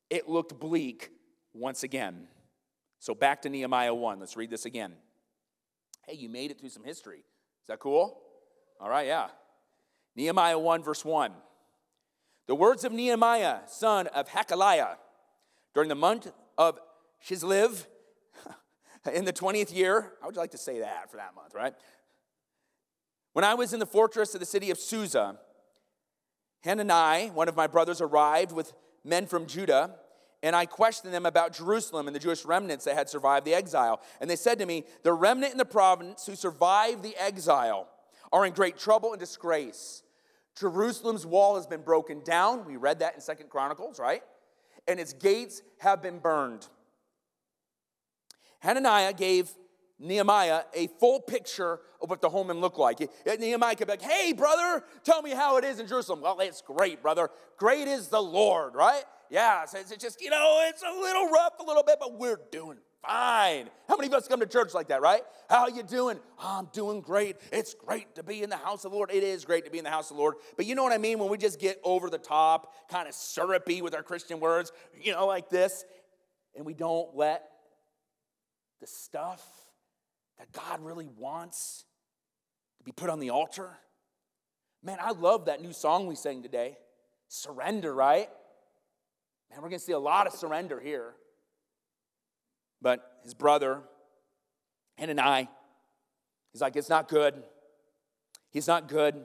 [0.10, 1.12] It looked bleak
[1.54, 2.27] once again.
[2.99, 4.19] So back to Nehemiah 1.
[4.19, 4.93] Let's read this again.
[6.08, 7.25] Hey, you made it through some history.
[7.62, 8.19] Is that cool?
[8.80, 9.28] All right, yeah.
[10.15, 11.32] Nehemiah 1, verse 1.
[12.47, 14.97] The words of Nehemiah, son of Hachaliah,
[15.74, 16.80] during the month of
[17.26, 17.86] Shizliv,
[19.13, 20.13] in the 20th year.
[20.19, 21.74] How would like to say that for that month, right?
[23.34, 25.38] When I was in the fortress of the city of Susa,
[26.63, 29.95] Hanani, one of my brothers, arrived with men from Judah,
[30.43, 34.01] and I questioned them about Jerusalem and the Jewish remnants that had survived the exile.
[34.19, 37.88] And they said to me, The remnant in the province who survived the exile
[38.34, 40.04] are in great trouble and disgrace.
[40.58, 42.65] Jerusalem's wall has been broken down.
[42.65, 44.23] We read that in Second Chronicles, right?
[44.88, 46.67] And its gates have been burned.
[48.60, 49.49] Hananiah gave
[49.99, 52.99] Nehemiah a full picture of what the homeland looked like.
[53.25, 56.21] Nehemiah could be like, hey, brother, tell me how it is in Jerusalem.
[56.21, 57.30] Well, it's great, brother.
[57.58, 59.04] Great is the Lord, right?
[59.31, 62.39] Yeah, so it's just, you know, it's a little rough a little bit, but we're
[62.51, 63.69] doing fine.
[63.87, 65.21] How many of us come to church like that, right?
[65.49, 66.19] How you doing?
[66.37, 67.37] Oh, I'm doing great.
[67.49, 69.09] It's great to be in the house of the Lord.
[69.09, 70.35] It is great to be in the house of the Lord.
[70.57, 71.17] But you know what I mean?
[71.17, 75.13] When we just get over the top, kind of syrupy with our Christian words, you
[75.13, 75.85] know, like this,
[76.53, 77.47] and we don't let
[78.81, 79.41] the stuff
[80.39, 81.85] that God really wants
[82.79, 83.77] to be put on the altar.
[84.83, 86.77] Man, I love that new song we sang today.
[87.29, 88.27] Surrender, right?
[89.51, 91.13] Man, we're going to see a lot of surrender here.
[92.81, 93.81] But his brother,
[94.97, 95.49] Hanani,
[96.53, 97.43] he's like, it's not good.
[98.49, 99.23] He's not good.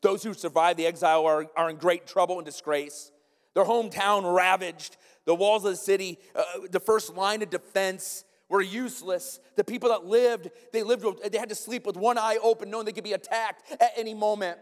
[0.00, 3.12] Those who survive the exile are, are in great trouble and disgrace.
[3.54, 8.62] Their hometown ravaged, the walls of the city, uh, the first line of defense were
[8.62, 9.40] useless.
[9.56, 12.86] The people that lived, they lived, they had to sleep with one eye open, knowing
[12.86, 14.58] they could be attacked at any moment.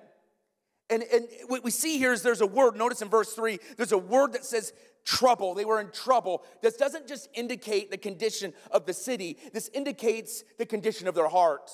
[0.90, 3.92] And, and what we see here is there's a word, notice in verse 3, there's
[3.92, 4.72] a word that says
[5.04, 5.54] trouble.
[5.54, 6.44] They were in trouble.
[6.62, 11.28] This doesn't just indicate the condition of the city, this indicates the condition of their
[11.28, 11.70] heart.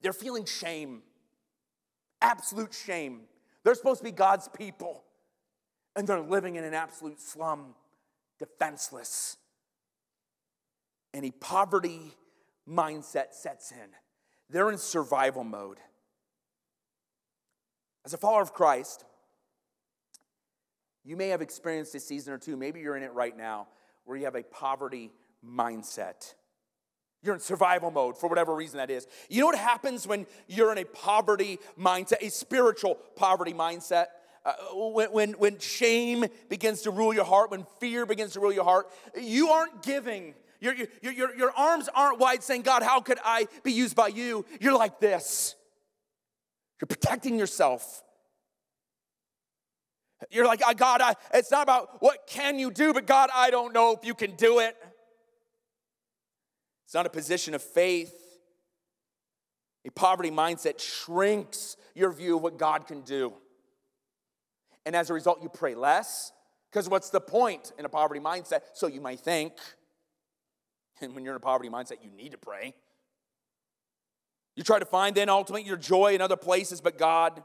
[0.00, 1.02] They're feeling shame,
[2.22, 3.22] absolute shame.
[3.64, 5.02] They're supposed to be God's people,
[5.96, 7.74] and they're living in an absolute slum,
[8.38, 9.36] defenseless
[11.14, 12.14] and a poverty
[12.68, 13.88] mindset sets in.
[14.50, 15.78] They're in survival mode.
[18.04, 19.04] As a follower of Christ,
[21.04, 23.68] you may have experienced a season or two, maybe you're in it right now,
[24.04, 25.10] where you have a poverty
[25.44, 26.34] mindset.
[27.22, 29.06] You're in survival mode for whatever reason that is.
[29.28, 34.06] You know what happens when you're in a poverty mindset, a spiritual poverty mindset?
[34.44, 38.52] Uh, when, when, when shame begins to rule your heart, when fear begins to rule
[38.52, 38.88] your heart,
[39.20, 43.46] you aren't giving your, your, your, your arms aren't wide saying, God, how could I
[43.62, 44.44] be used by you?
[44.60, 45.54] You're like this.
[46.80, 48.02] You're protecting yourself.
[50.30, 53.50] You're like, ah, God, I, it's not about what can you do, but God, I
[53.50, 54.76] don't know if you can do it.
[56.84, 58.14] It's not a position of faith.
[59.86, 63.32] A poverty mindset shrinks your view of what God can do.
[64.84, 66.32] And as a result, you pray less.
[66.70, 68.60] Because what's the point in a poverty mindset?
[68.74, 69.52] So you might think.
[71.00, 72.74] And when you're in a poverty mindset, you need to pray.
[74.58, 77.44] You try to find then ultimately your joy in other places but God.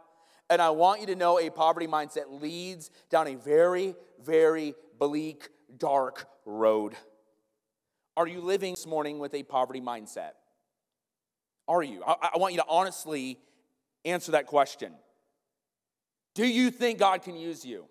[0.49, 5.49] And I want you to know a poverty mindset leads down a very, very bleak,
[5.78, 6.95] dark road.
[8.17, 10.32] Are you living this morning with a poverty mindset?
[11.67, 12.04] Are you?
[12.04, 13.38] I, I want you to honestly
[14.04, 14.91] answer that question.
[16.34, 17.86] Do you think God can use you?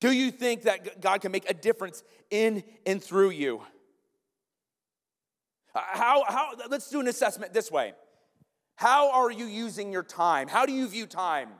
[0.00, 3.60] Do you think that God can make a difference in and through you?
[5.74, 7.94] How, how, let's do an assessment this way.
[8.76, 10.48] How are you using your time?
[10.48, 11.50] How do you view time?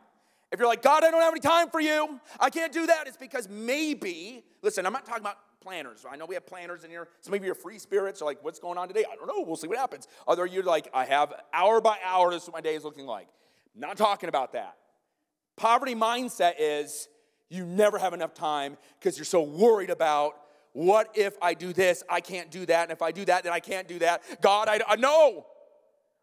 [0.50, 3.06] If you're like, God, I don't have any time for you, I can't do that,
[3.06, 6.04] it's because maybe, listen, I'm not talking about planners.
[6.10, 7.08] I know we have planners in here.
[7.20, 9.04] Some of you are free spirits are like, what's going on today?
[9.10, 9.44] I don't know.
[9.46, 10.08] We'll see what happens.
[10.26, 13.06] Other you're like, I have hour by hour, this is what my day is looking
[13.06, 13.28] like.
[13.74, 14.76] Not talking about that.
[15.56, 17.08] Poverty mindset is
[17.48, 20.34] you never have enough time because you're so worried about
[20.72, 22.02] what if I do this?
[22.08, 22.84] I can't do that.
[22.84, 24.22] And if I do that, then I can't do that.
[24.40, 25.46] God, I, I no.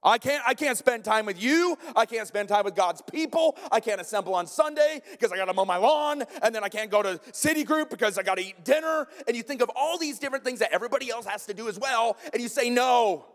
[0.01, 1.77] I can't, I can't spend time with you.
[1.93, 3.57] I can't spend time with God's people.
[3.69, 6.23] I can't assemble on Sunday because I got to mow my lawn.
[6.41, 9.07] And then I can't go to city group because I got to eat dinner.
[9.27, 11.77] And you think of all these different things that everybody else has to do as
[11.77, 12.17] well.
[12.31, 13.25] And you say, no.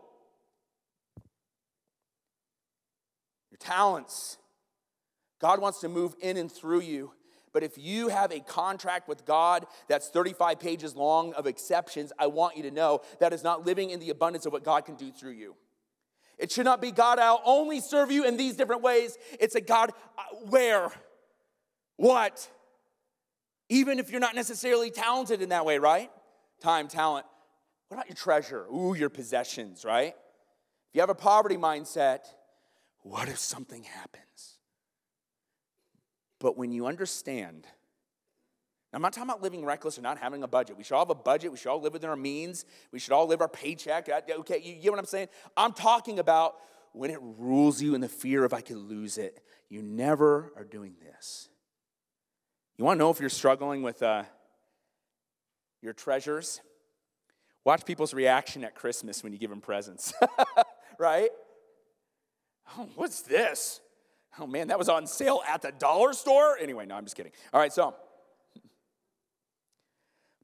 [3.51, 4.37] Your talents.
[5.39, 7.11] God wants to move in and through you.
[7.55, 12.27] But if you have a contract with God that's 35 pages long of exceptions, I
[12.27, 14.95] want you to know that is not living in the abundance of what God can
[14.95, 15.55] do through you.
[16.37, 19.17] It should not be God, I'll only serve you in these different ways.
[19.39, 20.91] It's a God, uh, where?
[21.95, 22.45] What?
[23.69, 26.11] Even if you're not necessarily talented in that way, right?
[26.61, 27.25] Time, talent.
[27.87, 28.65] What about your treasure?
[28.65, 30.13] Ooh, your possessions, right?
[30.13, 32.25] If you have a poverty mindset,
[33.03, 34.54] what if something happens?
[36.39, 37.65] But when you understand,
[38.93, 40.77] I'm not talking about living reckless or not having a budget.
[40.77, 41.51] We should all have a budget.
[41.51, 42.65] We should all live within our means.
[42.91, 44.07] We should all live our paycheck.
[44.07, 45.27] Uh, okay, you get what I'm saying?
[45.57, 46.55] I'm talking about
[46.93, 49.41] when it rules you in the fear of I could lose it.
[49.69, 51.49] You never are doing this.
[52.77, 54.23] You want to know if you're struggling with uh,
[55.81, 56.61] your treasures?
[57.65, 60.13] Watch people's reaction at Christmas when you give them presents,
[60.99, 61.29] right?
[62.77, 63.81] Oh, what's this?
[64.39, 66.57] Oh man, that was on sale at the dollar store?
[66.59, 67.31] Anyway, no, I'm just kidding.
[67.53, 67.95] All right, so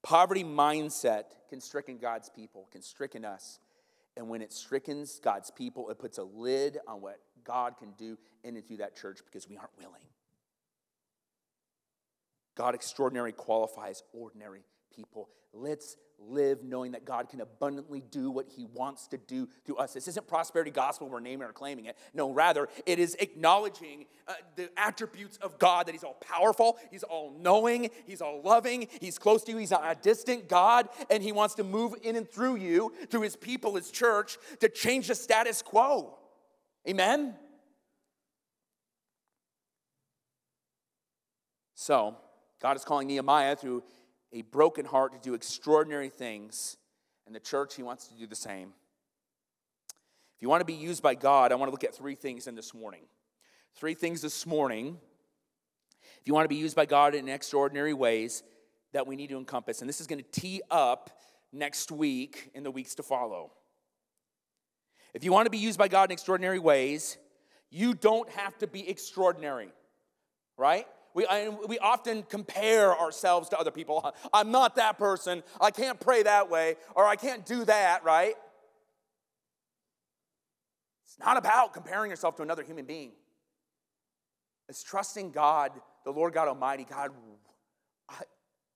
[0.02, 3.60] poverty mindset can stricken God's people, can stricken us.
[4.18, 8.18] And when it strickens God's people, it puts a lid on what God can do
[8.44, 10.02] in and through that church because we aren't willing.
[12.56, 15.30] God extraordinary qualifies ordinary people.
[15.54, 19.94] Let's live knowing that God can abundantly do what he wants to do through us.
[19.94, 21.98] This isn't prosperity gospel, we're naming or claiming it.
[22.14, 27.04] No, rather, it is acknowledging uh, the attributes of God that he's all powerful, he's
[27.04, 31.24] all knowing, he's all loving, he's close to you, he's not a distant God, and
[31.24, 35.08] he wants to move in and through you, through his people, his church, to change
[35.08, 36.18] the status quo.
[36.88, 37.36] Amen?
[41.76, 42.16] So,
[42.62, 43.84] God is calling Nehemiah through
[44.34, 46.78] a broken heart to do extraordinary things.
[47.26, 48.74] And the church, he wants to do the same.
[50.36, 52.48] If you want to be used by God, I want to look at three things
[52.48, 53.02] in this morning.
[53.76, 54.98] Three things this morning.
[56.20, 58.44] If you want to be used by God in extraordinary ways
[58.94, 59.82] that we need to encompass.
[59.82, 61.20] And this is going to tee up
[61.54, 63.52] next week in the weeks to follow.
[65.14, 67.18] If you want to be used by God in extraordinary ways,
[67.70, 69.72] you don't have to be extraordinary,
[70.58, 70.88] right?
[71.14, 74.14] We, I, we often compare ourselves to other people.
[74.34, 75.44] I'm not that person.
[75.60, 78.36] I can't pray that way, or I can't do that, right?
[81.06, 83.12] It's not about comparing yourself to another human being.
[84.70, 85.72] It's trusting God,
[86.06, 86.86] the Lord God Almighty.
[86.90, 87.12] God,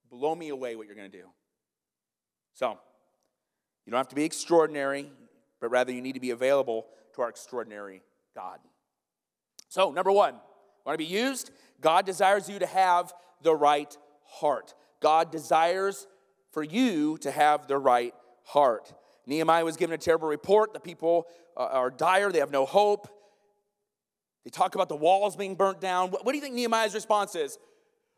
[0.10, 1.26] blow me away what you're going to do.
[2.54, 2.78] So,
[3.86, 5.12] you don't have to be extraordinary,
[5.62, 8.02] but rather you need to be available to our extraordinary
[8.36, 8.60] God.
[9.70, 10.36] So, number one,
[10.86, 11.52] Want to be used?
[11.82, 14.74] God desires you to have the right heart.
[15.02, 16.08] God desires
[16.52, 18.94] for you to have the right heart.
[19.26, 20.74] Nehemiah was given a terrible report.
[20.74, 23.08] The people uh, are dire, they have no hope.
[24.44, 26.12] They talk about the walls being burnt down.
[26.12, 27.58] What, do you think Nehemiah's response is?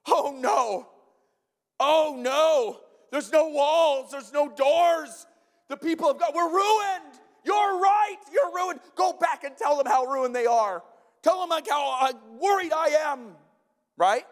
[0.06, 0.88] Oh no!
[1.80, 2.80] Oh no!
[3.12, 5.26] There's no walls, there's no doors.
[5.70, 7.20] The people of God, we're ruined.
[7.46, 8.82] You're right, you're ruined.
[8.96, 10.84] Go back and tell them how ruined they are.
[11.22, 13.32] Tell them like how uh, worried I am,
[13.98, 14.24] right?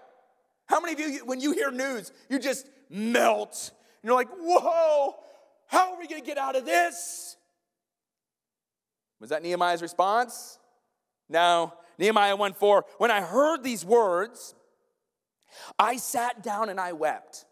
[0.68, 3.72] How many of you, when you hear news, you just melt?
[4.02, 5.16] And you're like, whoa,
[5.68, 7.38] how are we going to get out of this?
[9.20, 10.60] Was that Nehemiah's response?
[11.30, 11.74] No.
[11.98, 12.86] Nehemiah 1 4.
[12.98, 14.54] When I heard these words,
[15.80, 17.46] I sat down and I wept.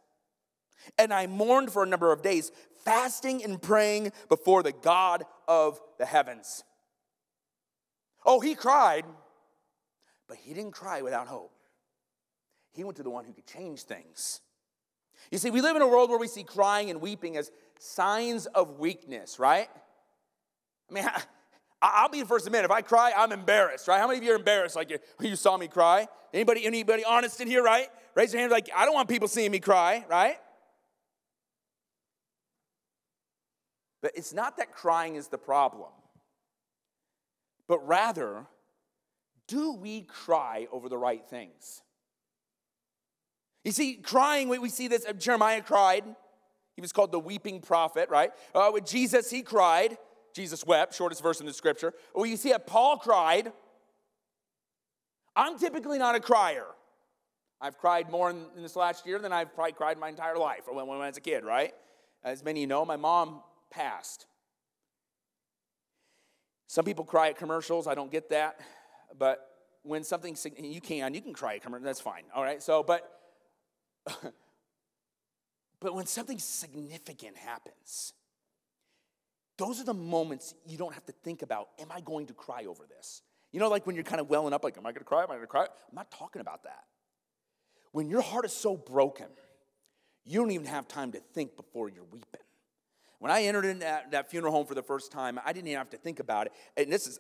[0.98, 2.52] And I mourned for a number of days,
[2.84, 6.63] fasting and praying before the God of the heavens.
[8.26, 9.06] Oh, he cried
[10.34, 11.54] but he didn't cry without hope.
[12.72, 14.41] He went to the one who could change things.
[15.30, 18.48] You see, we live in a world where we see crying and weeping as signs
[18.48, 19.69] of weakness, right?
[20.89, 21.08] I mean,
[21.84, 24.00] I'll be the first to admit, if I cry, I'm embarrassed, right?
[24.00, 26.08] How many of you are embarrassed like you, you saw me cry?
[26.34, 27.89] Anybody, anybody honest in here, right?
[28.15, 30.38] Raise your hand like, I don't want people seeing me cry, right?
[34.02, 35.92] But it's not that crying is the problem,
[37.67, 38.48] but rather
[39.48, 41.81] do we cry over the right things?
[43.63, 46.04] You see, crying, we see this, uh, Jeremiah cried.
[46.75, 48.31] He was called the weeping prophet, right?
[48.54, 49.98] Uh, with Jesus, he cried.
[50.33, 51.94] Jesus wept, shortest verse in the scripture.
[52.13, 53.54] Well, you see that Paul cried.
[55.35, 56.65] I'm typically not a crier.
[57.62, 60.63] I've cried more in, in this last year than I've probably cried my entire life
[60.67, 61.73] or when, when I was a kid, right?
[62.23, 63.41] As many of you know, my mom
[63.71, 64.25] passed.
[66.67, 67.87] Some people cry at commercials.
[67.87, 68.60] I don't get that.
[69.18, 69.40] But
[69.84, 71.60] when something, you can, you can cry.
[71.82, 72.24] That's fine.
[72.34, 72.62] All right.
[72.62, 73.10] So, but,
[75.80, 78.14] but when something significant happens,
[79.58, 82.66] those are the moments you don't have to think about, am I going to cry
[82.66, 83.22] over this?
[83.52, 85.24] You know, like when you're kind of welling up, like, am I going to cry?
[85.24, 85.64] Am I going to cry?
[85.64, 86.84] I'm not talking about that.
[87.92, 89.28] When your heart is so broken,
[90.26, 92.42] you don't even have time to think before you're weeping.
[93.24, 95.78] When I entered in that, that, funeral home for the first time, I didn't even
[95.78, 96.54] have to think about it.
[96.76, 97.19] And this is,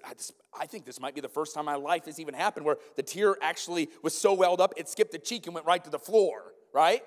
[0.53, 2.75] I think this might be the first time in my life this even happened where
[2.97, 5.89] the tear actually was so welled up, it skipped the cheek and went right to
[5.89, 7.03] the floor, right?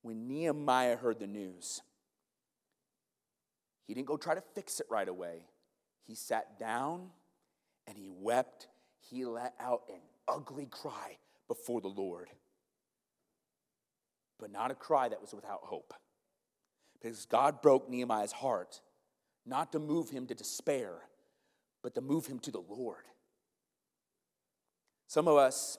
[0.00, 1.82] When Nehemiah heard the news,
[3.86, 5.42] he didn't go try to fix it right away.
[6.06, 7.10] He sat down
[7.86, 8.68] and he wept.
[9.00, 12.30] He let out an ugly cry before the Lord.
[14.42, 15.94] But not a cry that was without hope.
[17.00, 18.80] Because God broke Nehemiah's heart,
[19.46, 20.94] not to move him to despair,
[21.80, 23.04] but to move him to the Lord.
[25.06, 25.78] Some of us,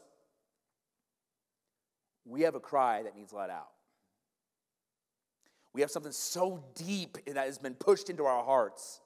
[2.24, 3.68] we have a cry that needs let out.
[5.74, 9.01] We have something so deep that has been pushed into our hearts.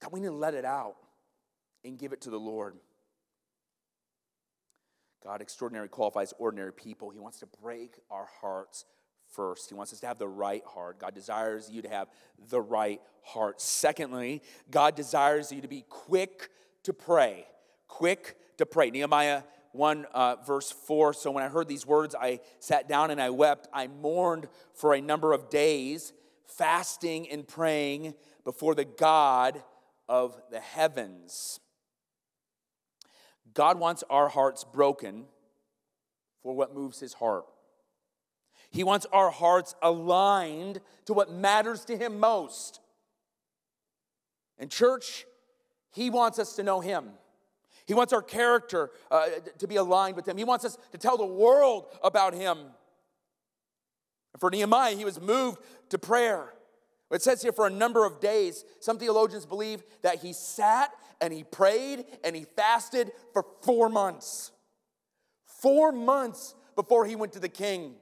[0.00, 0.96] that we need to let it out
[1.84, 2.74] and give it to the Lord.
[5.22, 7.10] God, extraordinary qualifies ordinary people.
[7.10, 8.84] He wants to break our hearts
[9.34, 9.68] first.
[9.68, 10.98] He wants us to have the right heart.
[11.00, 12.08] God desires you to have
[12.48, 13.60] the right heart.
[13.60, 16.50] Secondly, God desires you to be quick
[16.84, 17.46] to pray.
[17.88, 18.90] Quick to pray.
[18.90, 19.42] Nehemiah
[19.72, 23.30] 1 uh, verse 4 So when I heard these words, I sat down and I
[23.30, 23.68] wept.
[23.72, 26.12] I mourned for a number of days,
[26.46, 28.14] fasting and praying
[28.44, 29.62] before the God
[30.08, 31.60] of the heavens.
[33.54, 35.24] God wants our hearts broken
[36.42, 37.44] for what moves his heart.
[38.70, 42.80] He wants our hearts aligned to what matters to him most.
[44.58, 45.24] And, church,
[45.92, 47.10] he wants us to know him.
[47.86, 49.28] He wants our character uh,
[49.58, 50.36] to be aligned with him.
[50.36, 52.58] He wants us to tell the world about him.
[54.38, 56.52] For Nehemiah, he was moved to prayer.
[57.10, 58.64] It says here for a number of days.
[58.80, 60.90] Some theologians believe that he sat
[61.20, 64.52] and he prayed and he fasted for four months.
[65.46, 67.94] Four months before he went to the king.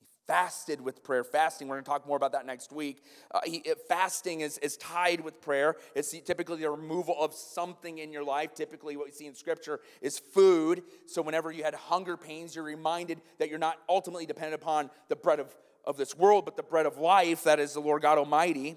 [0.00, 1.24] He fasted with prayer.
[1.24, 3.04] Fasting, we're going to talk more about that next week.
[3.30, 5.76] Uh, he, it, fasting is, is tied with prayer.
[5.94, 8.54] It's typically the removal of something in your life.
[8.54, 10.82] Typically, what we see in Scripture is food.
[11.06, 15.16] So, whenever you had hunger pains, you're reminded that you're not ultimately dependent upon the
[15.16, 15.54] bread of
[15.88, 18.76] of this world, but the bread of life, that is the Lord God Almighty.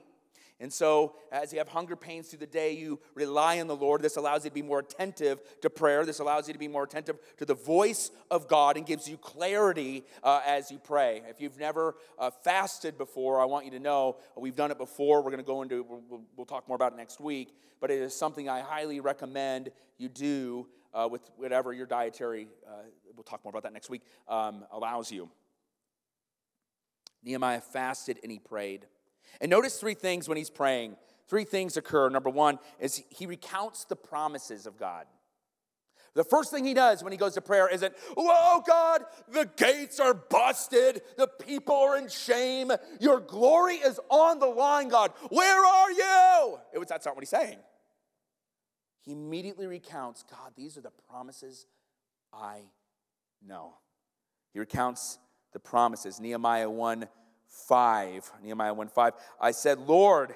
[0.61, 4.01] And so, as you have hunger pains through the day, you rely on the Lord.
[4.01, 6.05] This allows you to be more attentive to prayer.
[6.05, 9.17] This allows you to be more attentive to the voice of God and gives you
[9.17, 11.23] clarity uh, as you pray.
[11.27, 15.23] If you've never uh, fasted before, I want you to know we've done it before.
[15.23, 17.99] We're going to go into, we'll, we'll, talk more about it next week, but it
[17.99, 22.83] is something I highly recommend you do uh, with whatever your dietary, uh,
[23.15, 25.29] we'll talk more about that next week, um, allows you.
[27.23, 28.85] Nehemiah fasted and he prayed.
[29.39, 30.95] And notice three things when he's praying.
[31.27, 32.09] Three things occur.
[32.09, 35.05] Number one is he recounts the promises of God.
[36.13, 39.99] The first thing he does when he goes to prayer isn't, Whoa, God, the gates
[39.99, 41.01] are busted.
[41.17, 42.71] The people are in shame.
[42.99, 45.13] Your glory is on the line, God.
[45.29, 46.57] Where are you?
[46.73, 47.59] It was, that's not what he's saying.
[48.99, 51.65] He immediately recounts, God, these are the promises
[52.33, 52.63] I
[53.45, 53.75] know.
[54.53, 55.17] He recounts
[55.53, 56.19] the promises.
[56.19, 57.07] Nehemiah 1
[57.47, 58.31] 5.
[58.43, 59.13] Nehemiah 1 5.
[59.39, 60.35] I said, Lord,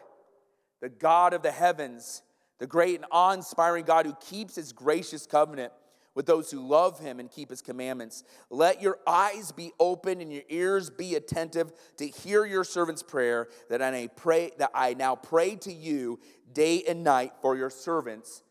[0.81, 2.21] the God of the heavens,
[2.59, 5.71] the great and awe inspiring God who keeps his gracious covenant
[6.13, 8.23] with those who love him and keep his commandments.
[8.49, 13.49] Let your eyes be open and your ears be attentive to hear your servant's prayer
[13.69, 16.19] that I pray that I now pray to you
[16.53, 18.43] day and night for your servants,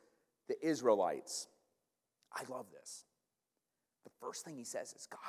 [0.49, 1.49] the Israelites.
[2.33, 3.05] I love this.
[4.05, 5.21] The first thing he says is God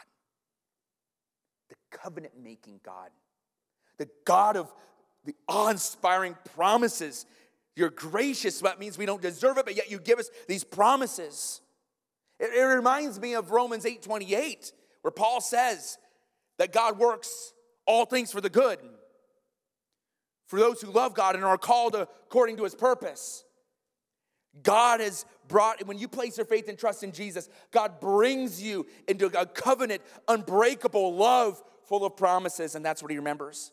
[2.02, 3.10] covenant making God,
[3.98, 4.74] the God of
[5.26, 7.26] the awe inspiring promises.
[7.76, 11.62] You're gracious, that means we don't deserve it, but yet you give us these promises.
[12.39, 14.72] It, it reminds me of Romans 8 28,
[15.02, 15.98] where Paul says
[16.58, 17.54] that God works
[17.86, 18.80] all things for the good
[20.48, 23.43] for those who love God and are called according to his purpose.
[24.64, 28.86] God has brought, when you place your faith and trust in Jesus, God brings you
[29.08, 33.71] into a covenant, unbreakable love full of promises, and that's what he remembers.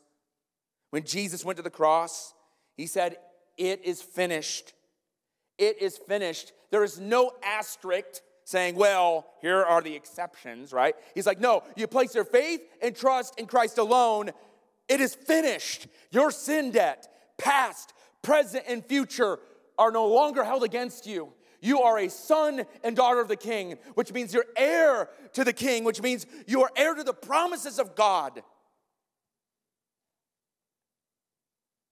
[0.90, 2.34] When Jesus went to the cross,
[2.76, 3.16] he said,
[3.56, 4.74] It is finished.
[5.58, 6.52] it is finished.
[6.70, 10.94] There is no asterisk saying, well, here are the exceptions, right?
[11.14, 14.30] He's like, no, you place your faith and trust in Christ alone.
[14.88, 15.86] It is finished.
[16.10, 17.08] Your sin debt,
[17.38, 17.92] past,
[18.22, 19.38] present, and future,
[19.78, 21.32] are no longer held against you.
[21.62, 25.52] You are a son and daughter of the king, which means you're heir to the
[25.52, 28.42] king, which means you are heir to the promises of God.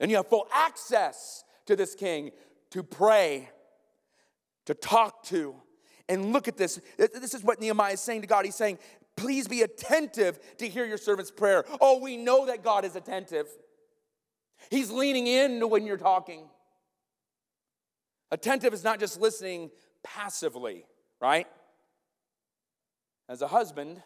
[0.00, 2.32] And you have full access to this king
[2.70, 3.48] to pray,
[4.66, 5.54] to talk to.
[6.08, 6.80] And look at this.
[6.98, 8.44] This is what Nehemiah is saying to God.
[8.44, 8.78] He's saying,
[9.16, 11.64] Please be attentive to hear your servant's prayer.
[11.80, 13.46] Oh, we know that God is attentive.
[14.70, 16.48] He's leaning in to when you're talking.
[18.30, 19.70] Attentive is not just listening
[20.02, 20.84] passively,
[21.20, 21.46] right?
[23.28, 24.02] As a husband,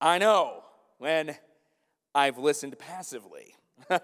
[0.00, 0.64] I know
[0.98, 1.36] when
[2.14, 3.54] I've listened passively.
[3.90, 4.00] I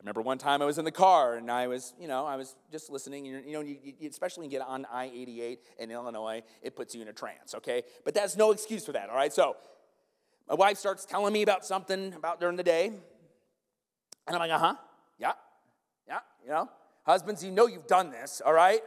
[0.00, 2.54] remember one time I was in the car and I was, you know, I was
[2.70, 3.24] just listening.
[3.24, 6.94] You know, you, you, especially when you get on I 88 in Illinois, it puts
[6.94, 7.82] you in a trance, okay?
[8.04, 9.32] But that's no excuse for that, all right?
[9.32, 9.56] So
[10.48, 12.86] my wife starts telling me about something about during the day.
[14.26, 14.74] And I'm like, uh huh,
[15.18, 15.32] yeah,
[16.06, 16.68] yeah, you know.
[17.06, 18.80] Husbands, you know you've done this, all right?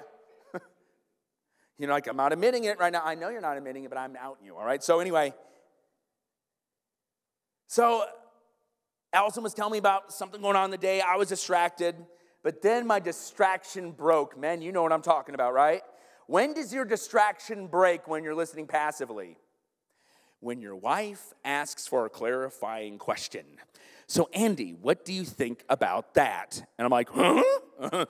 [1.77, 3.01] you know, like, I'm not admitting it right now.
[3.03, 4.83] I know you're not admitting it, but I'm outing you, all right?
[4.83, 5.33] So, anyway,
[7.67, 8.03] so
[9.13, 10.99] Allison was telling me about something going on in the day.
[10.99, 11.95] I was distracted,
[12.43, 14.37] but then my distraction broke.
[14.37, 15.81] Men, you know what I'm talking about, right?
[16.27, 19.37] When does your distraction break when you're listening passively?
[20.39, 23.45] When your wife asks for a clarifying question.
[24.07, 26.63] So, Andy, what do you think about that?
[26.77, 27.43] And I'm like, huh?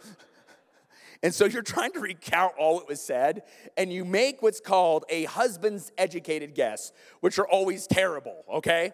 [1.23, 3.43] and so you're trying to recount all that was said,
[3.75, 8.93] and you make what's called a husband's educated guess, which are always terrible, okay?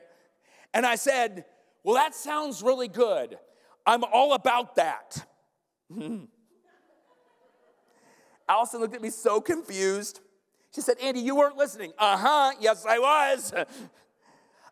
[0.74, 1.46] And I said,
[1.84, 3.38] well, that sounds really good.
[3.86, 5.28] I'm all about that.
[8.50, 10.22] Allison looked at me so confused.
[10.76, 11.94] She said, Andy, you weren't listening.
[11.98, 13.54] Uh huh, yes, I was.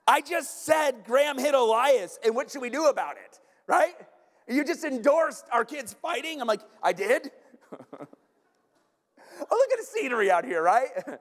[0.05, 3.93] I just said Graham hit Elias, and what should we do about it, right?
[4.49, 6.41] You just endorsed our kids fighting.
[6.41, 7.31] I'm like, I did?
[7.71, 7.77] oh,
[9.39, 10.89] look at the scenery out here, right?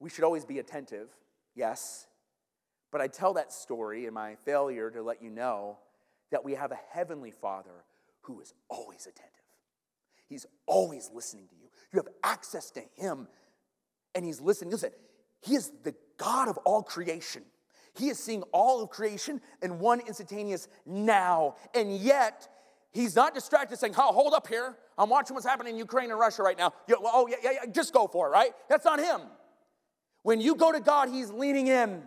[0.00, 1.08] we should always be attentive,
[1.54, 2.08] yes.
[2.90, 5.78] But I tell that story in my failure to let you know
[6.32, 7.84] that we have a heavenly Father
[8.22, 9.43] who is always attentive.
[10.34, 11.68] He's always listening to you.
[11.92, 13.28] You have access to Him,
[14.16, 14.72] and He's listening.
[14.72, 14.90] Listen,
[15.42, 17.44] He is the God of all creation.
[17.94, 22.48] He is seeing all of creation in one instantaneous now, and yet
[22.90, 24.76] He's not distracted saying, oh, hold up here.
[24.98, 26.72] I'm watching what's happening in Ukraine and Russia right now.
[26.90, 28.50] oh, yeah, yeah, yeah, just go for it, right?
[28.68, 29.20] That's not Him.
[30.24, 32.02] When you go to God, He's leaning in.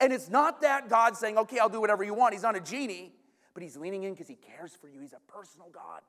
[0.00, 2.32] And it's not that God saying, okay, I'll do whatever you want.
[2.32, 3.12] He's not a genie,
[3.52, 5.00] but He's leaning in because He cares for you.
[5.00, 6.00] He's a personal God.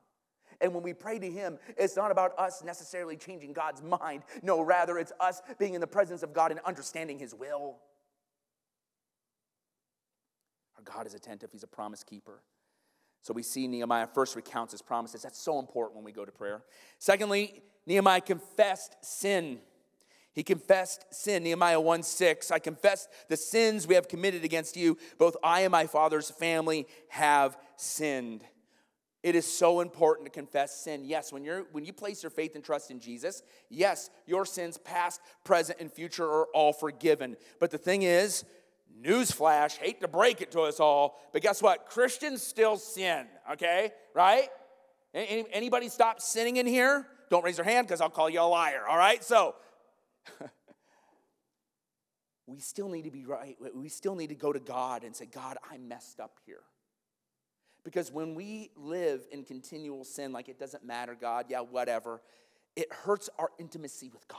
[0.60, 4.22] And when we pray to Him, it's not about us necessarily changing God's mind.
[4.42, 7.76] No, rather, it's us being in the presence of God and understanding His will.
[10.76, 12.42] Our God is attentive, He's a promise keeper.
[13.22, 15.22] So we see Nehemiah first recounts his promises.
[15.22, 16.62] That's so important when we go to prayer.
[16.98, 19.58] Secondly, Nehemiah confessed sin.
[20.32, 21.42] He confessed sin.
[21.42, 22.50] Nehemiah 1 6.
[22.50, 24.96] I confess the sins we have committed against you.
[25.18, 28.42] Both I and my father's family have sinned.
[29.22, 31.04] It is so important to confess sin.
[31.04, 34.78] Yes, when, you're, when you place your faith and trust in Jesus, yes, your sins,
[34.78, 37.36] past, present, and future, are all forgiven.
[37.58, 38.44] But the thing is,
[39.02, 41.86] newsflash, hate to break it to us all, but guess what?
[41.86, 43.92] Christians still sin, okay?
[44.14, 44.48] Right?
[45.12, 47.06] Anybody stop sinning in here?
[47.28, 49.22] Don't raise your hand because I'll call you a liar, all right?
[49.22, 49.54] So,
[52.46, 53.56] we still need to be right.
[53.74, 56.62] We still need to go to God and say, God, I messed up here.
[57.84, 62.20] Because when we live in continual sin, like it doesn't matter, God, yeah, whatever,
[62.76, 64.38] it hurts our intimacy with God.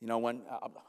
[0.00, 0.42] You know, when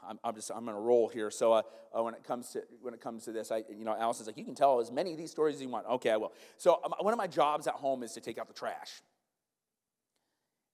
[0.06, 1.30] I'm, I'm just I'm gonna roll here.
[1.30, 1.62] So uh,
[1.96, 4.36] uh, when it comes to when it comes to this, I you know Allison's like
[4.36, 5.86] you can tell as many of these stories as you want.
[5.86, 6.32] Okay, I will.
[6.58, 9.00] So um, one of my jobs at home is to take out the trash.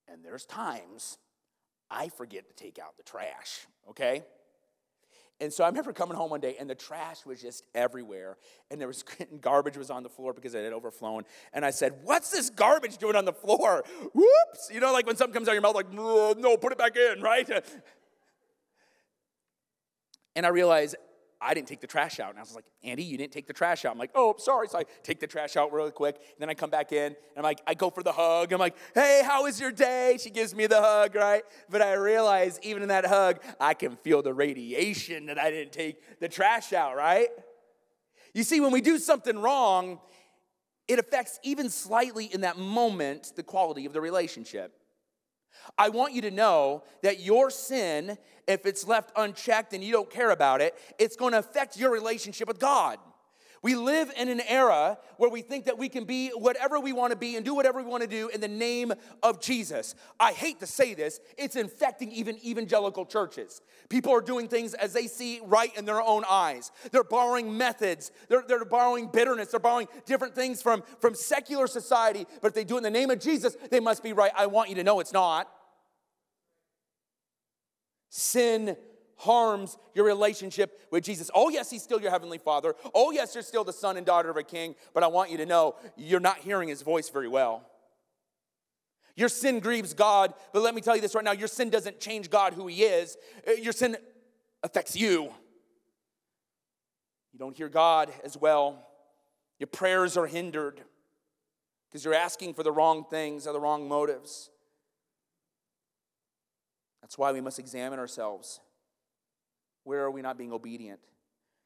[0.09, 1.19] And there's times
[1.91, 4.25] I forget to take out the trash, okay?
[5.41, 8.37] And so I remember coming home one day and the trash was just everywhere.
[8.71, 9.05] And there was
[9.41, 11.25] garbage was on the floor because it had overflown.
[11.53, 13.85] And I said, What's this garbage doing on the floor?
[14.13, 14.71] Whoops.
[14.73, 16.97] You know, like when something comes out of your mouth, like, no, put it back
[16.97, 17.49] in, right?
[20.37, 20.97] And I realized
[21.41, 22.31] I didn't take the trash out.
[22.31, 23.93] And I was like, Andy, you didn't take the trash out.
[23.93, 24.69] I'm like, oh, sorry.
[24.69, 26.17] So I take the trash out really quick.
[26.17, 28.53] And then I come back in and I'm like, I go for the hug.
[28.53, 30.19] I'm like, hey, how was your day?
[30.21, 31.43] She gives me the hug, right?
[31.69, 35.73] But I realize even in that hug, I can feel the radiation that I didn't
[35.73, 37.29] take the trash out, right?
[38.33, 40.01] You see, when we do something wrong,
[40.89, 44.79] it affects even slightly in that moment the quality of the relationship.
[45.79, 50.11] I want you to know that your sin, if it's left unchecked and you don't
[50.11, 52.99] care about it, it's going to affect your relationship with God.
[53.65, 57.13] We live in an era where we think that we can be whatever we want
[57.13, 58.93] to be and do whatever we want to do in the name
[59.23, 59.95] of Jesus.
[60.21, 63.63] I hate to say this, it's infecting even evangelical churches.
[63.89, 66.73] People are doing things as they see right in their own eyes.
[66.93, 72.27] They're borrowing methods, they're, they're borrowing bitterness, they're borrowing different things from, from secular society,
[72.43, 74.33] but if they do it in the name of Jesus, they must be right.
[74.37, 75.49] I want you to know it's not.
[78.11, 78.77] Sin
[79.17, 81.31] harms your relationship with Jesus.
[81.35, 82.75] Oh, yes, He's still your Heavenly Father.
[82.95, 85.37] Oh, yes, you're still the son and daughter of a king, but I want you
[85.39, 87.69] to know you're not hearing His voice very well.
[89.17, 92.01] Your sin grieves God, but let me tell you this right now your sin doesn't
[92.01, 93.97] change God who He is, uh, your sin
[94.63, 95.33] affects you.
[97.33, 98.87] You don't hear God as well.
[99.59, 100.81] Your prayers are hindered
[101.89, 104.51] because you're asking for the wrong things or the wrong motives.
[107.03, 108.61] That's why we must examine ourselves.
[109.85, 111.01] Where are we not being obedient?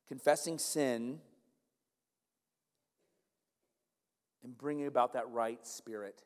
[0.08, 1.20] Confessing sin
[4.42, 6.22] and bringing about that right spirit.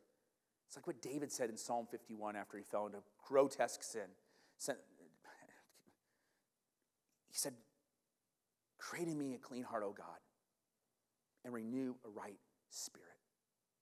[0.66, 4.09] It's like what David said in Psalm 51 after he fell into grotesque sin.
[7.32, 7.55] He said,
[8.78, 10.07] Create in me a clean heart, O God,
[11.45, 12.38] and renew a right
[12.68, 13.07] spirit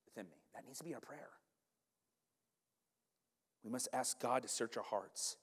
[0.06, 0.36] within me.
[0.54, 1.30] That needs to be our prayer.
[3.64, 5.36] We must ask God to search our hearts.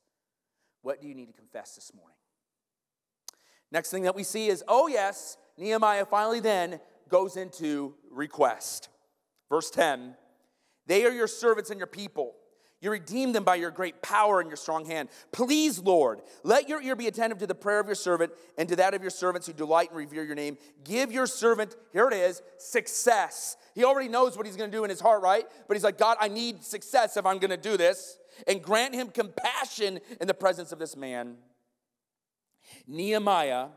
[0.81, 2.15] What do you need to confess this morning?
[3.71, 8.89] Next thing that we see is, oh, yes, Nehemiah finally then goes into request.
[9.49, 10.15] Verse 10
[10.85, 12.35] They are your servants and your people.
[12.79, 15.09] You redeemed them by your great power and your strong hand.
[15.31, 18.75] Please, Lord, let your ear be attentive to the prayer of your servant and to
[18.75, 20.59] that of your servants who delight and revere your name.
[20.83, 23.57] Give your servant, here it is, success.
[23.73, 25.45] He already knows what he's going to do in his heart, right?
[25.67, 28.19] But he's like, God, I need success if I'm going to do this.
[28.47, 31.37] And grant him compassion in the presence of this man.
[32.87, 33.67] Nehemiah,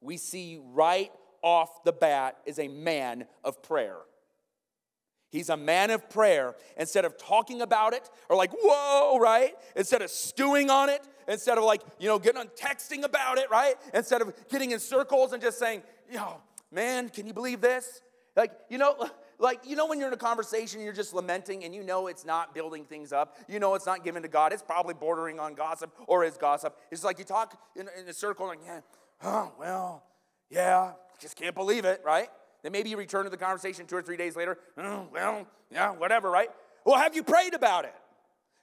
[0.00, 3.98] we see right off the bat, is a man of prayer.
[5.30, 6.54] He's a man of prayer.
[6.76, 9.54] Instead of talking about it or like, whoa, right?
[9.76, 13.50] Instead of stewing on it, instead of like, you know, getting on texting about it,
[13.50, 13.74] right?
[13.92, 16.40] Instead of getting in circles and just saying, yo,
[16.72, 18.00] man, can you believe this?
[18.36, 21.74] Like, you know, like, you know, when you're in a conversation, you're just lamenting and
[21.74, 23.36] you know it's not building things up.
[23.48, 24.52] You know it's not given to God.
[24.52, 26.76] It's probably bordering on gossip or is gossip.
[26.90, 28.80] It's like you talk in, in a circle like, yeah,
[29.22, 30.02] oh, well,
[30.50, 32.28] yeah, just can't believe it, right?
[32.62, 34.58] Then maybe you return to the conversation two or three days later.
[34.76, 36.48] Oh, well, yeah, whatever, right?
[36.84, 37.94] Well, have you prayed about it?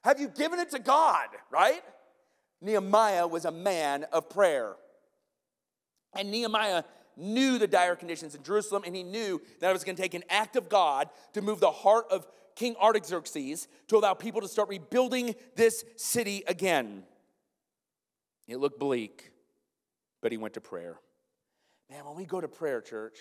[0.03, 1.82] Have you given it to God, right?
[2.61, 4.76] Nehemiah was a man of prayer.
[6.13, 6.84] And Nehemiah
[7.18, 10.13] knew the dire conditions in Jerusalem, and he knew that it was going to take
[10.13, 14.47] an act of God to move the heart of King Artaxerxes to allow people to
[14.47, 17.03] start rebuilding this city again.
[18.47, 19.32] It looked bleak,
[20.22, 20.99] but he went to prayer.
[21.89, 23.18] Man, when we go to prayer, church,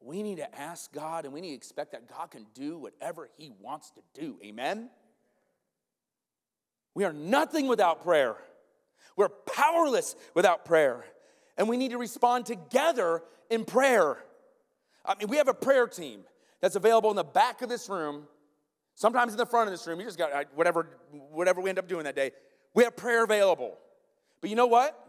[0.00, 3.28] we need to ask God and we need to expect that God can do whatever
[3.36, 4.38] he wants to do.
[4.44, 4.90] Amen?
[6.94, 8.36] We are nothing without prayer.
[9.16, 11.04] We're powerless without prayer
[11.60, 14.16] and we need to respond together in prayer.
[15.04, 16.22] I mean, we have a prayer team
[16.62, 18.22] that's available in the back of this room,
[18.94, 20.00] sometimes in the front of this room.
[20.00, 22.30] You just got whatever, whatever we end up doing that day.
[22.72, 23.76] We have prayer available.
[24.40, 25.06] But you know what?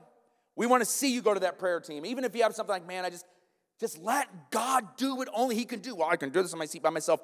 [0.58, 2.06] We want to see you go to that prayer team.
[2.06, 3.26] Even if you have something like, man, I just,
[3.80, 5.95] just let God do what only He can do.
[5.95, 7.22] Well, I can do this on my seat by myself.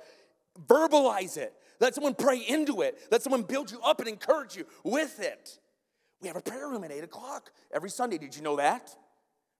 [0.67, 1.53] Verbalize it.
[1.81, 2.97] Let someone pray into it.
[3.11, 5.59] Let someone build you up and encourage you with it.
[6.21, 8.17] We have a prayer room at 8 o'clock every Sunday.
[8.17, 8.95] Did you know that?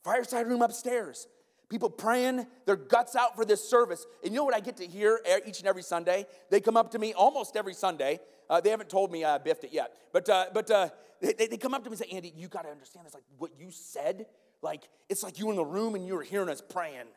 [0.08, 1.28] Fireside room upstairs.
[1.68, 4.05] People praying their guts out for this service.
[4.24, 6.26] And you know what I get to hear each and every Sunday?
[6.49, 8.22] They come up to me almost every Sunday.
[8.49, 9.91] Uh, they haven't told me I uh, biffed it yet.
[10.14, 10.88] But, uh, but uh,
[11.20, 13.14] they, they come up to me and say, Andy, you got to understand this.
[13.14, 14.28] Like what you said,
[14.62, 17.08] like it's like you in the room and you were hearing us praying.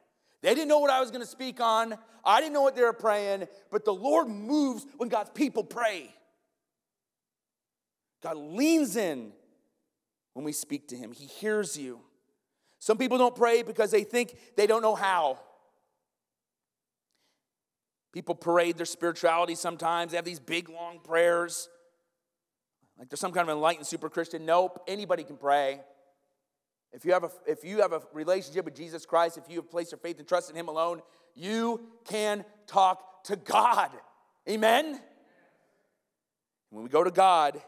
[0.42, 1.94] They didn't know what I was going to speak on.
[2.24, 3.46] I didn't know what they were praying.
[3.70, 6.12] But the Lord moves when God's people pray.
[8.20, 9.30] God leans in
[10.32, 12.00] when we speak to Him, He hears you.
[12.80, 15.38] Some people don't pray because they think they don't know how.
[18.12, 20.10] People parade their spirituality sometimes.
[20.10, 21.68] They have these big, long prayers.
[22.98, 24.46] Like they're some kind of enlightened super Christian.
[24.46, 25.80] Nope, anybody can pray.
[26.92, 29.70] If you, have a, if you have a relationship with Jesus Christ, if you have
[29.70, 31.02] placed your faith and trust in Him alone,
[31.36, 33.90] you can talk to God.
[34.48, 34.98] Amen?
[36.70, 37.60] When we go to God,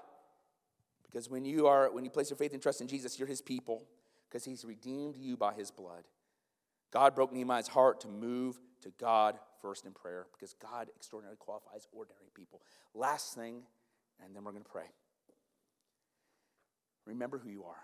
[1.05, 3.43] because when you are when you place your faith and trust in Jesus, you're His
[3.43, 3.85] people
[4.33, 6.05] because he's redeemed you by his blood.
[6.91, 11.87] God broke Nehemiah's heart to move to God first in prayer because God extraordinarily qualifies
[11.93, 12.63] ordinary people.
[12.95, 13.63] Last thing,
[14.25, 14.87] and then we're going to pray.
[17.05, 17.83] Remember who you are.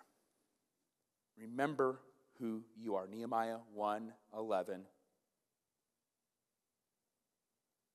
[1.39, 2.01] Remember
[2.39, 3.07] who you are.
[3.07, 4.81] Nehemiah 1 11.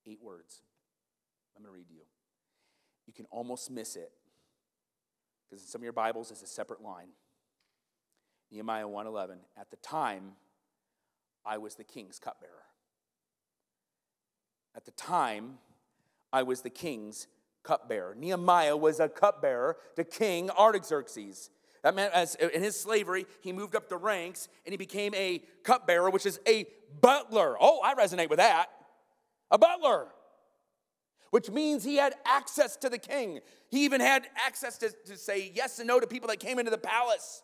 [0.06, 0.62] Eight words.
[1.56, 2.02] I'm going to read you.
[3.08, 4.12] You can almost miss it
[5.50, 7.10] because in some of your Bibles it's a separate line.
[8.54, 10.36] Nehemiah 1:11 At the time
[11.44, 12.52] I was the king's cupbearer.
[14.76, 15.58] At the time
[16.32, 17.28] I was the king's
[17.64, 18.16] cupbearer.
[18.16, 21.50] Nehemiah was a cupbearer to King Artaxerxes.
[21.82, 25.44] That meant as in his slavery, he moved up the ranks and he became a
[25.64, 26.66] cupbearer, which is a
[27.02, 27.58] butler.
[27.60, 28.68] Oh, I resonate with that.
[29.52, 30.08] A butler.
[31.32, 33.40] Which means he had access to the king.
[33.70, 36.72] He even had access to, to say yes and no to people that came into
[36.72, 37.42] the palace.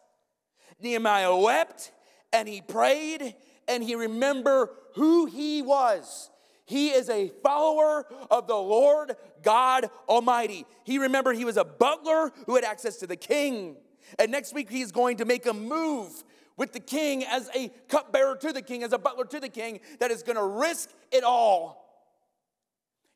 [0.82, 1.91] Nehemiah wept
[2.34, 3.36] and he prayed
[3.67, 6.30] and he remembered who he was.
[6.65, 10.65] He is a follower of the Lord God Almighty.
[10.84, 13.78] He remembered he was a butler who had access to the king.
[14.17, 16.24] And next week, he's going to make a move
[16.57, 19.80] with the king as a cupbearer to the king, as a butler to the king,
[19.99, 21.89] that is going to risk it all.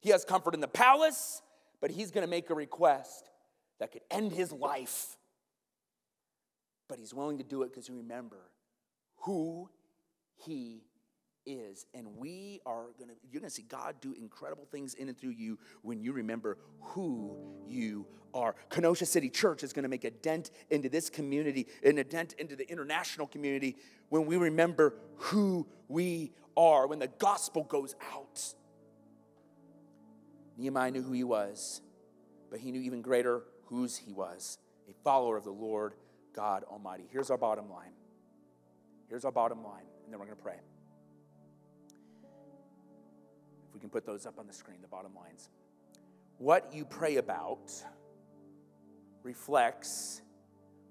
[0.01, 1.41] He has comfort in the palace,
[1.81, 3.29] but he's going to make a request
[3.79, 5.17] that could end his life.
[6.87, 8.51] But he's willing to do it because remember
[9.17, 9.69] who
[10.35, 10.83] he
[11.45, 11.85] is.
[11.93, 15.17] And we are going to, you're going to see God do incredible things in and
[15.17, 17.35] through you when you remember who
[17.67, 18.55] you are.
[18.69, 22.33] Kenosha City Church is going to make a dent into this community and a dent
[22.37, 23.75] into the international community
[24.09, 28.41] when we remember who we are, when the gospel goes out.
[30.57, 31.81] Nehemiah knew who he was,
[32.51, 34.59] but he knew even greater whose he was
[34.89, 35.93] a follower of the Lord
[36.33, 37.03] God Almighty.
[37.11, 37.91] Here's our bottom line.
[39.09, 40.59] Here's our bottom line, and then we're going to pray.
[43.67, 45.49] If we can put those up on the screen, the bottom lines.
[46.37, 47.71] What you pray about
[49.23, 50.21] reflects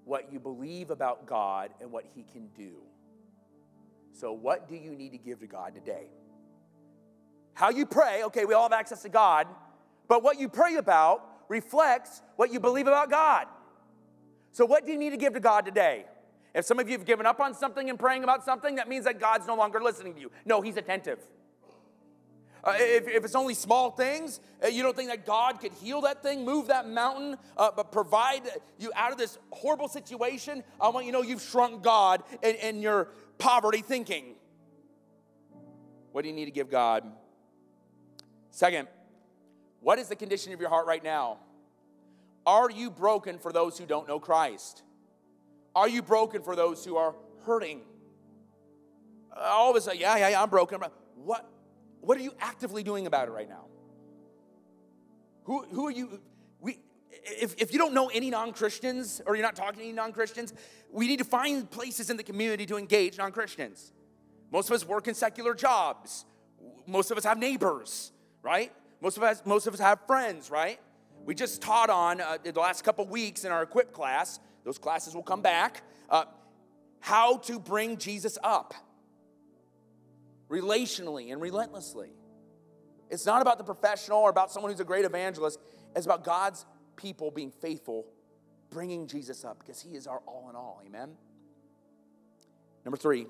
[0.05, 2.75] what you believe about God and what He can do.
[4.13, 6.07] So, what do you need to give to God today?
[7.55, 9.47] How you pray, okay, we all have access to God,
[10.09, 13.47] but what you pray about reflects what you believe about God.
[14.53, 16.05] So, what do you need to give to God today?
[16.55, 19.07] If some of you have given up on something and praying about something, that means
[19.07, 20.31] that God's no longer listening to you.
[20.45, 21.19] No, He's attentive.
[22.65, 26.03] Uh, if, if, it's only small things, uh, you don't think that God could heal
[26.03, 28.43] that thing, move that mountain, uh, but provide
[28.79, 32.55] you out of this horrible situation, I want you to know you've shrunk God in,
[32.57, 34.37] in your poverty thinking.
[36.13, 37.05] What do you need to give God?
[38.53, 38.87] Second,
[39.81, 41.39] what is the condition of your heart right now?
[42.47, 44.83] Are you broken for those who don't know Christ?
[45.75, 47.15] Are you broken for those who are
[47.45, 47.83] hurting?
[49.37, 50.81] All of a sudden, yeah, yeah, yeah, I'm broken.
[51.17, 51.49] What,
[52.01, 53.65] what are you actively doing about it right now?
[55.45, 56.21] Who, who are you?
[56.61, 56.79] We,
[57.11, 60.13] if, if you don't know any non Christians or you're not talking to any non
[60.13, 60.53] Christians,
[60.91, 63.93] we need to find places in the community to engage non Christians.
[64.53, 66.27] Most of us work in secular jobs,
[66.87, 68.13] most of us have neighbors,
[68.43, 68.73] right?
[69.01, 70.79] Most of us, most of us have friends, right?
[71.25, 75.15] We just taught on uh, the last couple weeks in our equip class, those classes
[75.15, 76.25] will come back, uh,
[77.01, 78.75] how to bring Jesus up
[80.51, 82.11] relationally and relentlessly.
[83.09, 85.61] It's not about the professional or about someone who's a great evangelist.
[85.95, 86.67] It's about God's
[86.97, 88.07] people being faithful,
[88.71, 90.83] bringing Jesus up because he is our all in all.
[90.87, 91.11] Amen?
[92.85, 93.27] Number three,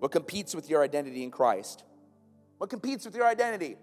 [0.00, 1.84] what competes with your identity in Christ?
[2.58, 3.76] What competes with your identity?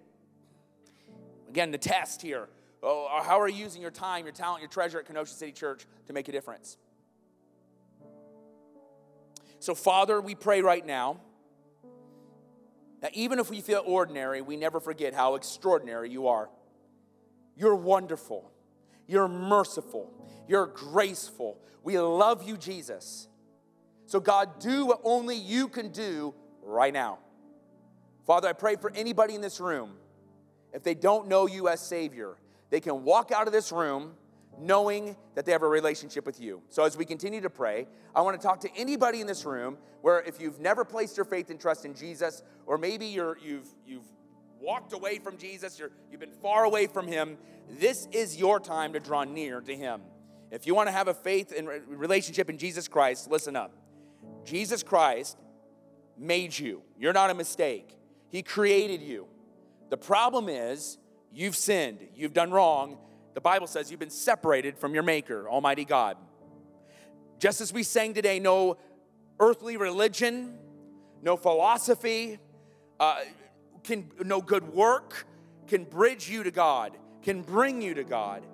[1.50, 2.50] Again, the test here.
[2.86, 5.54] Oh, uh, how are you using your time, your talent, your treasure at Kenosha City
[5.54, 6.78] Church to make a difference?
[9.60, 11.22] So, Father, we pray right now
[13.00, 16.50] that even if we feel ordinary, we never forget how extraordinary you are.
[17.56, 18.52] You're wonderful.
[19.08, 20.12] You're merciful.
[20.50, 21.60] You're graceful.
[21.84, 23.30] We love you, Jesus.
[24.08, 27.20] So, God, do what only you can do right now.
[28.28, 29.94] Father, I pray for anybody in this room,
[30.74, 32.36] if they don't know you as Savior,
[32.74, 34.14] they can walk out of this room
[34.58, 36.60] knowing that they have a relationship with you.
[36.70, 39.78] So, as we continue to pray, I want to talk to anybody in this room
[40.02, 43.68] where if you've never placed your faith and trust in Jesus, or maybe you're, you've,
[43.86, 44.08] you've
[44.60, 47.38] walked away from Jesus, you're, you've been far away from Him,
[47.70, 50.02] this is your time to draw near to Him.
[50.50, 53.72] If you want to have a faith and relationship in Jesus Christ, listen up.
[54.46, 55.38] Jesus Christ
[56.18, 57.96] made you, you're not a mistake.
[58.30, 59.28] He created you.
[59.92, 60.98] The problem is,
[61.34, 62.98] you've sinned, you've done wrong,
[63.34, 66.18] the Bible says you've been separated from your Maker, Almighty God.
[67.40, 68.78] Just as we sang today, no
[69.40, 70.58] earthly religion,
[71.22, 72.38] no philosophy,
[73.00, 73.22] uh,
[73.84, 75.26] can, no good work
[75.68, 78.46] can bridge you to God, can bring you to God.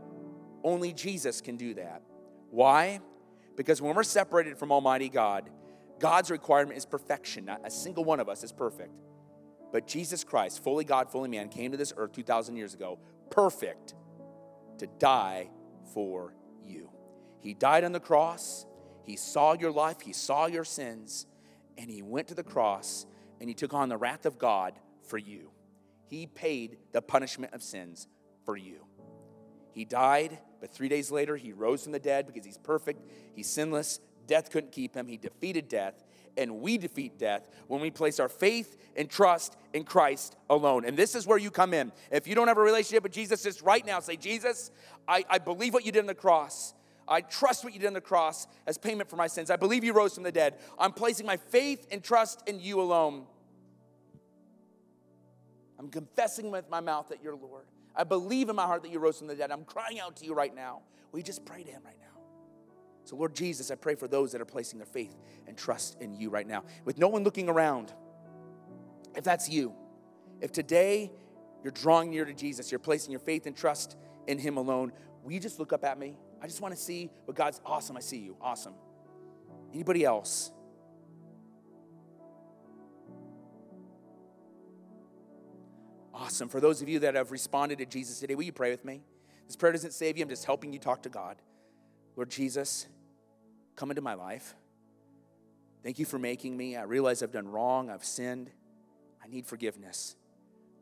[0.64, 2.02] Only Jesus can do that.
[2.50, 3.02] Why?
[3.56, 5.50] Because when we're separated from Almighty God,
[6.00, 7.46] God's requirement is perfection.
[7.46, 8.92] Not a single one of us is perfect.
[9.72, 13.00] But Jesus Christ, fully God, fully man, came to this earth 2,000 years ago,
[13.30, 13.94] perfect,
[14.80, 15.50] to die
[15.94, 16.34] for
[16.66, 16.90] you.
[17.40, 18.66] He died on the cross.
[19.04, 20.02] He saw your life.
[20.02, 21.26] He saw your sins.
[21.78, 23.06] And he went to the cross
[23.40, 24.74] and he took on the wrath of God
[25.08, 25.52] for you.
[26.08, 28.08] He paid the punishment of sins
[28.44, 28.86] for you.
[29.72, 33.02] He died, but three days later, he rose from the dead because he's perfect,
[33.34, 34.00] he's sinless.
[34.28, 35.08] Death couldn't keep him.
[35.08, 36.04] He defeated death,
[36.38, 40.86] and we defeat death when we place our faith and trust in Christ alone.
[40.86, 41.92] And this is where you come in.
[42.12, 44.72] If you don't have a relationship with Jesus, just right now say, Jesus,
[45.08, 46.74] I, I believe what you did on the cross.
[47.08, 49.50] I trust what you did on the cross as payment for my sins.
[49.50, 50.56] I believe you rose from the dead.
[50.78, 53.26] I'm placing my faith and trust in you alone.
[55.80, 57.66] I'm confessing with my mouth that you're Lord.
[57.96, 59.52] I believe in my heart that you rose from the dead.
[59.52, 60.82] I'm crying out to you right now.
[61.12, 62.19] We just pray to him right now?
[63.10, 65.16] So, Lord Jesus, I pray for those that are placing their faith
[65.48, 67.92] and trust in you right now, with no one looking around.
[69.16, 69.74] If that's you,
[70.42, 71.12] if today
[71.64, 73.98] you're drawing near to Jesus, you're placing your faith and trust
[74.28, 74.92] in him alone,
[75.24, 76.18] will you just look up at me?
[76.40, 77.98] I just want to see what God's awesome.
[77.98, 78.38] I see you.
[78.40, 78.76] Awesome.
[79.74, 80.52] Anybody else?
[86.14, 86.48] Awesome.
[86.48, 89.02] For those of you that have responded to Jesus today, will you pray with me?
[89.48, 91.38] This prayer doesn't save you, I'm just helping you talk to God.
[92.16, 92.86] Lord Jesus,
[93.80, 94.56] come into my life.
[95.84, 96.76] Thank you for making me.
[96.76, 98.52] I realize I've done wrong, I've sinned.
[99.24, 100.16] I need forgiveness.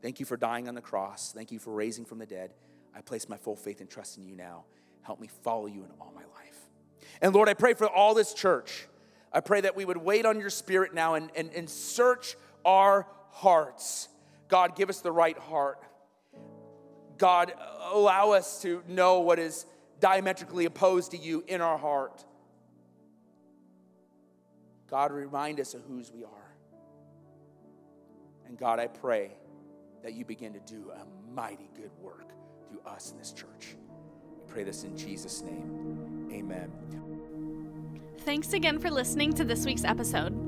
[0.02, 1.32] Thank you for dying on the cross.
[1.32, 2.54] Thank you for raising from the dead.
[2.96, 4.64] I place my full faith and trust in you now.
[5.02, 6.58] Help me follow you in all my life.
[7.22, 8.88] And Lord, I pray for all this church.
[9.32, 12.34] I pray that we would wait on your spirit now and, and, and search
[12.64, 14.08] our hearts.
[14.48, 15.78] God, give us the right heart.
[17.16, 17.52] God,
[17.92, 19.66] allow us to know what is
[20.00, 22.24] diametrically opposed to you in our heart.
[24.90, 26.54] God, remind us of whose we are.
[28.46, 29.32] And God, I pray
[30.02, 32.32] that you begin to do a mighty good work
[32.68, 33.76] through us in this church.
[34.36, 36.30] We pray this in Jesus' name.
[36.32, 36.72] Amen.
[38.20, 40.47] Thanks again for listening to this week's episode.